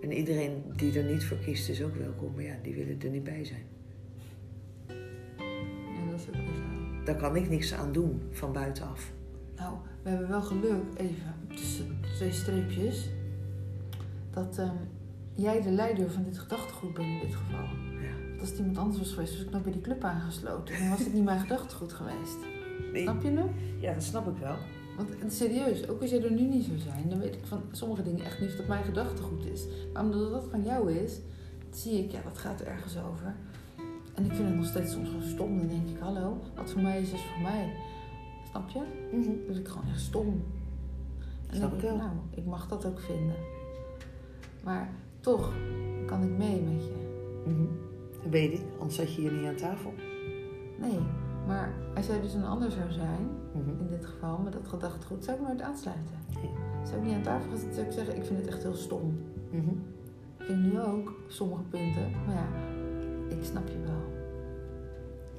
En 0.00 0.12
iedereen 0.12 0.62
die 0.76 0.98
er 0.98 1.12
niet 1.12 1.24
voor 1.24 1.36
kiest, 1.36 1.68
is 1.68 1.82
ook 1.82 1.96
welkom. 1.96 2.34
Maar 2.34 2.44
ja, 2.44 2.56
die 2.62 2.74
willen 2.74 3.00
er 3.00 3.10
niet 3.10 3.24
bij 3.24 3.44
zijn. 3.44 3.66
daar 7.04 7.16
kan 7.16 7.36
ik 7.36 7.48
niks 7.48 7.74
aan 7.74 7.92
doen 7.92 8.22
van 8.30 8.52
buitenaf. 8.52 9.12
Nou, 9.56 9.76
we 10.02 10.08
hebben 10.08 10.28
wel 10.28 10.42
geluk, 10.42 10.82
even 10.96 11.34
tussen 11.48 12.00
twee 12.14 12.32
streepjes, 12.32 13.08
dat 14.30 14.58
ehm, 14.58 14.76
jij 15.34 15.62
de 15.62 15.70
leider 15.70 16.10
van 16.10 16.24
dit 16.24 16.38
gedachtegoed 16.38 16.94
bent 16.94 17.08
in 17.08 17.20
dit 17.20 17.34
geval. 17.34 17.64
Ja. 18.00 18.40
als 18.40 18.48
het 18.48 18.58
iemand 18.58 18.78
anders 18.78 18.98
was 18.98 19.12
geweest, 19.12 19.32
was 19.32 19.42
ik 19.42 19.50
nog 19.50 19.62
bij 19.62 19.72
die 19.72 19.80
club 19.80 20.04
aangesloten. 20.04 20.78
Dan 20.78 20.88
was 20.88 20.98
het 20.98 21.12
niet 21.12 21.24
mijn 21.24 21.40
gedachtegoed 21.40 21.92
geweest. 21.92 22.38
Snap 22.94 23.22
je 23.22 23.30
nu? 23.30 23.42
Ja, 23.80 23.94
dat 23.94 24.02
snap 24.02 24.28
ik 24.28 24.36
wel. 24.36 24.56
Want 24.96 25.32
serieus, 25.32 25.88
ook 25.88 26.00
als 26.00 26.10
jij 26.10 26.22
er 26.22 26.32
nu 26.32 26.42
niet 26.42 26.64
zou 26.64 26.78
zijn, 26.78 27.08
dan 27.08 27.18
weet 27.18 27.34
ik 27.34 27.46
van 27.46 27.62
sommige 27.70 28.02
dingen 28.02 28.24
echt 28.24 28.40
niet 28.40 28.50
of 28.50 28.56
dat 28.56 28.66
mijn 28.66 28.84
gedachtegoed 28.84 29.46
is. 29.46 29.66
Maar 29.92 30.02
omdat 30.02 30.30
dat 30.30 30.44
van 30.50 30.62
jou 30.62 30.92
is, 30.92 31.20
zie 31.70 32.04
ik, 32.04 32.10
ja, 32.10 32.20
dat 32.22 32.38
gaat 32.38 32.60
ergens 32.60 32.96
over. 32.98 33.34
En 34.14 34.24
ik 34.24 34.32
vind 34.32 34.48
het 34.48 34.56
nog 34.56 34.66
steeds 34.66 34.92
soms 34.92 35.12
wel 35.12 35.22
stom. 35.22 35.58
Dan 35.58 35.68
denk 35.68 35.88
ik, 35.88 35.98
hallo, 35.98 36.40
wat 36.54 36.70
voor 36.70 36.82
mij 36.82 37.00
is, 37.00 37.12
is 37.12 37.22
voor 37.22 37.42
mij. 37.42 37.72
Snap 38.50 38.68
je? 38.68 38.82
Mm 39.12 39.46
Dus 39.46 39.58
ik 39.58 39.68
gewoon 39.68 39.88
echt 39.88 40.00
stom. 40.00 40.44
En 41.48 41.56
Snap 41.56 41.72
ik 41.72 41.80
wel. 41.80 41.96
Nou, 41.96 42.10
ik 42.30 42.44
mag 42.44 42.68
dat 42.68 42.86
ook 42.86 43.00
vinden. 43.00 43.36
Maar 44.64 44.90
toch 45.20 45.52
kan 46.06 46.22
ik 46.22 46.38
mee 46.38 46.60
met 46.60 46.84
je. 46.84 46.94
Mm 47.46 47.68
Dat 48.22 48.30
weet 48.30 48.52
ik, 48.52 48.62
anders 48.78 48.96
zat 48.96 49.14
je 49.14 49.20
hier 49.20 49.32
niet 49.32 49.46
aan 49.46 49.56
tafel. 49.56 49.94
Nee, 50.80 50.98
maar 51.46 51.72
als 51.94 52.06
jij 52.06 52.20
dus 52.20 52.34
een 52.34 52.44
ander 52.44 52.70
zou 52.70 52.92
zijn, 52.92 53.28
mhm. 53.52 53.68
in 53.68 53.88
dit 53.90 54.06
geval, 54.06 54.38
met 54.38 54.52
dat 54.52 54.68
gedachtegoed, 54.68 55.24
zou 55.24 55.36
ik 55.36 55.46
nooit 55.46 55.60
aansluiten. 55.60 56.16
Zou 56.82 57.00
ik 57.00 57.06
niet 57.06 57.14
aan 57.14 57.22
tafel 57.22 57.48
gaan 57.48 57.58
zitten, 57.58 57.74
zou 57.74 57.86
ik 57.86 57.92
zeggen, 57.92 58.16
ik 58.16 58.24
vind 58.24 58.38
het 58.38 58.48
echt 58.48 58.62
heel 58.62 58.74
stom. 58.74 59.18
Mhm. 59.50 59.70
Ik 60.38 60.46
vind 60.46 60.72
nu 60.72 60.80
ook 60.80 61.14
sommige 61.28 61.62
punten, 61.62 62.10
maar 62.26 62.34
ja, 62.34 62.46
ik 63.36 63.44
snap 63.44 63.68
je 63.68 63.80
wel. 63.84 64.02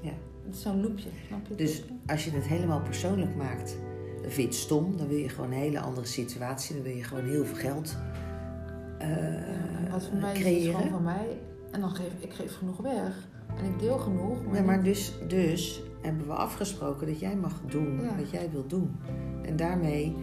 Ja. 0.02 0.14
Het 0.46 0.56
is 0.56 0.62
zo'n 0.62 0.82
loopje, 0.82 1.10
snap 1.28 1.48
je? 1.48 1.56
Dus 1.56 1.84
als 2.06 2.26
je 2.26 2.32
het 2.32 2.44
helemaal 2.44 2.82
persoonlijk 2.82 3.36
maakt, 3.36 3.78
dan 4.22 4.32
vind 4.32 4.36
je 4.36 4.44
het 4.44 4.56
stom. 4.56 4.98
Dan 4.98 5.08
wil 5.08 5.18
je 5.18 5.30
gewoon 5.30 5.52
een 5.52 5.58
hele 5.58 5.80
andere 5.80 6.08
situatie. 6.08 6.76
Dan 6.76 6.84
wil 6.84 6.96
je 6.96 7.04
gewoon 7.04 7.26
heel 7.26 7.46
veel 7.46 7.56
geld 7.56 7.98
uh, 9.02 9.86
ja, 9.86 9.92
wat 9.92 10.06
voor 10.06 10.18
mij 10.18 10.34
creëren. 10.34 10.70
is, 10.70 10.76
gewoon 10.76 10.90
van 10.90 11.04
mij. 11.04 11.38
En 11.74 11.80
dan 11.82 11.96
geef 11.96 12.14
ik 12.20 12.34
geef 12.34 12.58
genoeg 12.58 12.78
weg. 12.78 13.28
En 13.58 13.66
ik 13.66 13.80
deel 13.80 13.98
genoeg. 13.98 14.46
Maar 14.46 14.56
ja, 14.56 14.62
maar 14.62 14.84
dus, 14.84 15.14
dus 15.28 15.82
hebben 16.02 16.28
we 16.28 16.34
afgesproken 16.34 17.08
dat 17.08 17.20
jij 17.20 17.36
mag 17.36 17.62
doen 17.68 18.16
wat 18.18 18.30
jij 18.30 18.50
wilt 18.52 18.70
doen. 18.70 18.96
En 19.42 19.56
daarmee 19.56 20.16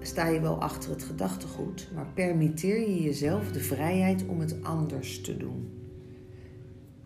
sta 0.00 0.26
je 0.26 0.40
wel 0.40 0.60
achter 0.60 0.90
het 0.90 1.02
gedachtegoed, 1.02 1.88
maar 1.94 2.06
permitteer 2.14 2.80
je 2.80 3.02
jezelf 3.02 3.52
de 3.52 3.60
vrijheid 3.60 4.26
om 4.26 4.40
het 4.40 4.64
anders 4.64 5.20
te 5.20 5.36
doen. 5.36 5.70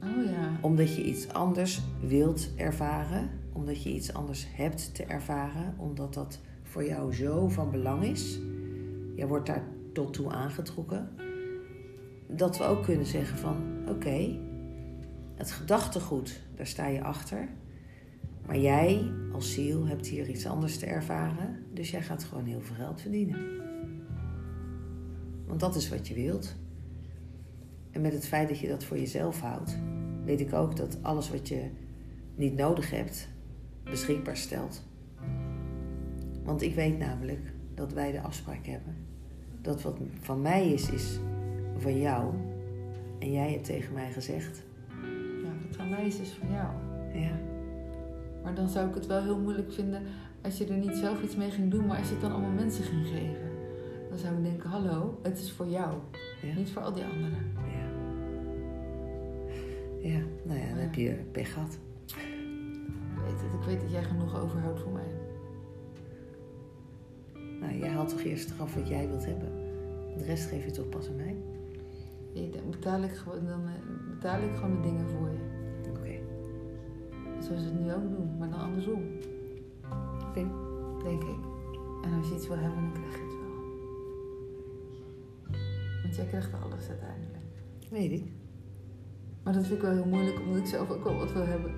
Oh 0.02 0.24
ja. 0.24 0.58
Omdat 0.60 0.96
je 0.96 1.04
iets 1.04 1.32
anders 1.32 1.82
wilt 2.00 2.50
ervaren, 2.56 3.30
omdat 3.52 3.82
je 3.82 3.92
iets 3.92 4.14
anders 4.14 4.46
hebt 4.52 4.94
te 4.94 5.04
ervaren, 5.04 5.74
omdat 5.78 6.14
dat 6.14 6.38
voor 6.62 6.84
jou 6.84 7.14
zo 7.14 7.48
van 7.48 7.70
belang 7.70 8.04
is. 8.04 8.40
Jij 9.14 9.26
wordt 9.26 9.46
daar 9.46 9.64
tot 9.92 10.12
toe 10.12 10.30
aangetrokken. 10.30 11.08
Dat 12.28 12.58
we 12.58 12.64
ook 12.64 12.82
kunnen 12.84 13.06
zeggen 13.06 13.38
van 13.38 13.56
oké, 13.88 14.38
het 15.34 15.50
gedachtegoed, 15.50 16.40
daar 16.54 16.66
sta 16.66 16.86
je 16.86 17.02
achter. 17.02 17.48
Maar 18.46 18.58
jij 18.58 19.12
als 19.32 19.52
ziel 19.52 19.86
hebt 19.86 20.06
hier 20.06 20.28
iets 20.28 20.46
anders 20.46 20.78
te 20.78 20.86
ervaren, 20.86 21.62
dus 21.72 21.90
jij 21.90 22.02
gaat 22.02 22.24
gewoon 22.24 22.44
heel 22.44 22.60
veel 22.60 22.74
geld 22.74 23.00
verdienen. 23.00 23.64
Want 25.46 25.60
dat 25.60 25.76
is 25.76 25.88
wat 25.88 26.08
je 26.08 26.14
wilt. 26.14 26.56
En 27.90 28.00
met 28.00 28.12
het 28.12 28.26
feit 28.26 28.48
dat 28.48 28.58
je 28.58 28.68
dat 28.68 28.84
voor 28.84 28.98
jezelf 28.98 29.40
houdt, 29.40 29.78
weet 30.24 30.40
ik 30.40 30.52
ook 30.52 30.76
dat 30.76 30.98
alles 31.02 31.30
wat 31.30 31.48
je 31.48 31.70
niet 32.34 32.56
nodig 32.56 32.90
hebt, 32.90 33.28
beschikbaar 33.84 34.36
stelt. 34.36 34.84
Want 36.44 36.62
ik 36.62 36.74
weet 36.74 36.98
namelijk 36.98 37.52
dat 37.74 37.92
wij 37.92 38.12
de 38.12 38.20
afspraak 38.20 38.66
hebben. 38.66 38.96
Dat 39.60 39.82
wat 39.82 39.98
van 40.20 40.42
mij 40.42 40.72
is, 40.72 40.90
is 40.90 41.18
van 41.78 42.00
jou. 42.00 42.34
En 43.18 43.32
jij 43.32 43.50
hebt 43.50 43.64
tegen 43.64 43.92
mij 43.92 44.12
gezegd. 44.12 44.62
Ja, 45.42 45.76
van 45.76 45.88
mij 45.88 46.06
is, 46.06 46.20
is 46.20 46.30
van 46.30 46.48
jou. 46.52 46.68
Ja. 47.22 47.38
Maar 48.42 48.54
dan 48.54 48.68
zou 48.68 48.88
ik 48.88 48.94
het 48.94 49.06
wel 49.06 49.22
heel 49.22 49.38
moeilijk 49.38 49.72
vinden 49.72 50.02
als 50.42 50.58
je 50.58 50.66
er 50.66 50.76
niet 50.76 50.96
zelf 50.96 51.22
iets 51.22 51.36
mee 51.36 51.50
ging 51.50 51.70
doen, 51.70 51.86
maar 51.86 51.98
als 51.98 52.06
je 52.06 52.12
het 52.12 52.22
dan 52.22 52.32
allemaal 52.32 52.50
mensen 52.50 52.84
ging 52.84 53.06
geven. 53.06 53.50
Dan 54.08 54.18
zou 54.18 54.36
ik 54.36 54.42
denken, 54.42 54.70
hallo, 54.70 55.18
het 55.22 55.38
is 55.38 55.52
voor 55.52 55.68
jou. 55.68 55.94
Niet 56.56 56.70
voor 56.70 56.82
al 56.82 56.92
die 56.92 57.04
anderen. 57.04 57.54
Ja, 60.00 60.18
nou 60.42 60.58
ja, 60.60 60.68
dan 60.68 60.78
heb 60.78 60.94
je 60.94 61.14
pech 61.32 61.52
gehad. 61.52 61.78
Ik 62.06 63.22
weet 63.24 63.40
het, 63.40 63.60
ik 63.60 63.66
weet 63.66 63.80
dat 63.80 63.90
jij 63.90 64.02
genoeg 64.02 64.40
overhoudt 64.40 64.80
voor 64.80 64.92
mij. 64.92 65.14
Nou, 67.60 67.78
jij 67.78 67.88
haalt 67.88 68.08
toch 68.08 68.20
eerst 68.20 68.50
eraf 68.50 68.74
wat 68.74 68.88
jij 68.88 69.08
wilt 69.08 69.26
hebben. 69.26 69.48
De 70.16 70.24
rest 70.24 70.48
geef 70.48 70.64
je 70.64 70.70
toch 70.70 70.88
pas 70.88 71.08
aan 71.08 71.16
mij? 71.16 71.36
Dan 72.36 72.70
betaal 72.70 73.02
ik 73.02 73.12
gewoon, 73.12 73.46
dan, 73.46 73.66
eh, 73.66 73.72
betaal 74.10 74.42
ik 74.42 74.54
gewoon 74.54 74.74
de 74.74 74.88
dingen 74.88 75.08
voor 75.08 75.28
je. 75.28 75.38
Oké. 75.90 76.18
Zoals 77.42 77.62
ze 77.62 77.68
het 77.68 77.80
nu 77.80 77.92
ook 77.92 78.10
doen, 78.10 78.36
maar 78.38 78.50
dan 78.50 78.60
andersom. 78.60 79.02
Oké. 80.28 80.46
Denk 81.04 81.22
ik. 81.22 81.38
En 82.02 82.12
als 82.18 82.28
je 82.28 82.34
iets 82.34 82.48
wil 82.48 82.56
hebben, 82.56 82.80
dan 82.80 82.92
krijg 82.92 83.16
je 83.16 83.22
het 83.22 83.36
wel. 83.40 83.54
Want 86.02 86.16
jij 86.16 86.26
krijgt 86.26 86.52
alles 86.62 86.88
uiteindelijk. 86.88 87.44
Weet 87.90 88.12
ik. 88.12 88.24
Maar 89.42 89.52
dat 89.52 89.66
vind 89.66 89.76
ik 89.76 89.82
wel 89.82 89.92
heel 89.94 90.06
moeilijk, 90.06 90.40
omdat 90.40 90.58
ik 90.58 90.66
zelf 90.66 90.90
ook 90.90 91.04
wel 91.04 91.16
wat 91.16 91.32
wil 91.32 91.46
hebben. 91.46 91.72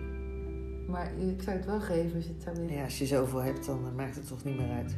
Maar 0.89 1.13
ik 1.19 1.43
zou 1.43 1.57
het 1.57 1.67
wel 1.67 1.81
geven 1.81 2.17
als 2.17 2.25
je 2.25 2.33
het 2.33 2.43
zou 2.43 2.57
willen. 2.57 2.75
Ja, 2.75 2.85
als 2.85 2.99
je 2.99 3.07
zoveel 3.07 3.43
hebt, 3.43 3.67
dan 3.67 3.95
maakt 3.95 4.15
het 4.15 4.29
toch 4.29 4.45
niet 4.45 4.57
meer 4.57 4.71
uit. 4.71 4.97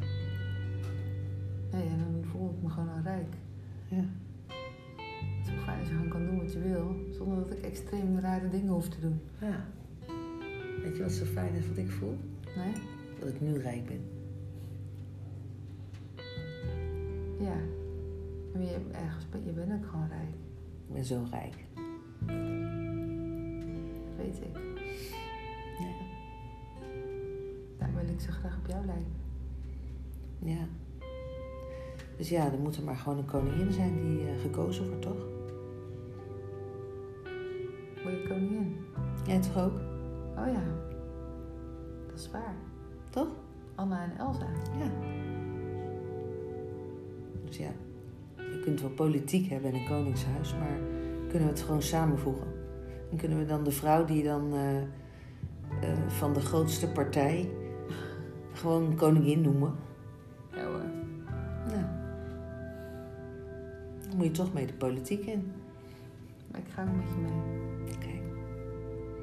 Nee, 1.73 1.89
en 1.89 1.99
dan 1.99 2.25
voel 2.25 2.51
ik 2.51 2.63
me 2.63 2.69
gewoon 2.69 2.89
al 2.89 3.03
rijk. 3.03 3.35
Ja. 3.89 4.05
Je 5.91 5.97
gewoon 5.97 6.11
kan 6.11 6.27
doen 6.27 6.39
wat 6.39 6.53
je 6.53 6.59
wil, 6.59 6.97
zonder 7.11 7.37
dat 7.37 7.51
ik 7.51 7.65
extreem 7.65 8.19
rare 8.19 8.49
dingen 8.49 8.73
hoef 8.73 8.89
te 8.89 9.01
doen. 9.01 9.21
ja. 9.41 9.65
Weet 10.83 10.97
je 10.97 11.03
wat 11.03 11.13
zo 11.13 11.25
fijn 11.25 11.55
is 11.55 11.69
wat 11.69 11.77
ik 11.77 11.91
voel? 11.91 12.17
Nee? 12.57 12.73
Dat 13.21 13.29
ik 13.29 13.41
nu 13.41 13.59
rijk 13.59 13.87
ben. 13.87 14.01
Ja. 17.41 17.57
Maar 18.53 18.63
je, 18.63 18.79
ergens, 18.93 19.25
je 19.45 19.53
bent 19.53 19.73
ook 19.73 19.87
gewoon 19.91 20.09
rijk. 20.09 20.35
Ik 20.89 20.95
ben 20.95 21.05
zo 21.05 21.27
rijk. 21.31 21.55
Dat 24.07 24.17
weet 24.17 24.41
ik. 24.41 24.59
Ja. 25.79 25.93
Daar 27.79 27.91
wil 27.95 28.09
ik 28.15 28.21
zo 28.21 28.31
graag 28.31 28.59
op 28.59 28.67
jou 28.67 28.87
lijken. 28.87 29.13
ja. 30.39 30.67
Dus 32.17 32.29
ja, 32.29 32.53
er 32.53 32.59
moet 32.59 32.77
er 32.77 32.83
maar 32.83 32.97
gewoon 32.97 33.19
een 33.19 33.25
koningin 33.25 33.73
zijn 33.73 34.01
die 34.01 34.29
eh, 34.29 34.41
gekozen 34.41 34.87
wordt, 34.89 35.03
toch? 35.03 35.30
Word 38.11 38.23
je 38.23 38.29
koningin? 38.29 38.77
Jij 39.27 39.41
toch 39.41 39.59
ook? 39.59 39.79
Oh 40.37 40.47
ja. 40.47 40.63
Dat 42.07 42.19
is 42.19 42.31
waar. 42.31 42.55
Toch? 43.11 43.29
Anna 43.75 44.03
en 44.03 44.19
Elsa. 44.19 44.47
Ja. 44.79 44.91
Dus 47.45 47.57
ja, 47.57 47.71
je 48.37 48.61
kunt 48.65 48.81
wel 48.81 48.91
politiek 48.91 49.51
hebben 49.51 49.73
en 49.73 49.77
een 49.77 49.87
koningshuis, 49.87 50.55
maar 50.55 50.79
kunnen 51.29 51.49
we 51.49 51.55
het 51.55 51.63
gewoon 51.63 51.83
samenvoegen? 51.83 52.47
En 53.11 53.17
kunnen 53.17 53.39
we 53.39 53.45
dan 53.45 53.65
de 53.65 53.71
vrouw 53.71 54.05
die 54.05 54.25
dan 54.25 54.53
eh, 54.53 54.79
eh, 54.79 54.87
van 56.07 56.33
de 56.33 56.41
grootste 56.41 56.89
partij 56.89 57.51
gewoon 58.53 58.97
koningin 58.97 59.41
noemen? 59.41 59.75
Ja 60.53 60.65
hoor. 60.65 60.83
Nou, 61.67 61.85
dan 64.09 64.17
moet 64.17 64.27
je 64.27 64.31
toch 64.31 64.53
mee 64.53 64.67
de 64.67 64.73
politiek 64.73 65.25
in. 65.25 65.53
Maar 66.51 66.61
ik 66.61 66.69
ga 66.69 66.83
ook 66.83 66.97
met 66.97 67.09
je 67.09 67.21
mee. 67.21 67.60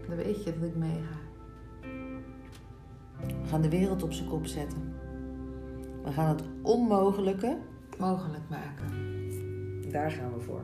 Dan 0.08 0.16
weet 0.18 0.44
je 0.44 0.54
dat 0.60 0.70
ik 0.70 0.76
meega. 0.76 1.16
we 3.18 3.48
gaan 3.48 3.62
de 3.62 3.70
wereld 3.70 4.04
op 4.04 4.14
zijn 4.14 4.30
kop 4.30 4.46
zetten. 4.46 4.94
We 6.04 6.12
gaan 6.12 6.30
het 6.30 6.44
onmogelijke, 6.62 7.58
Mogelijk 8.00 8.44
maken. 8.50 8.92
daar 9.92 10.12
gaan 10.12 10.34
we 10.34 10.40
voor. 10.40 10.62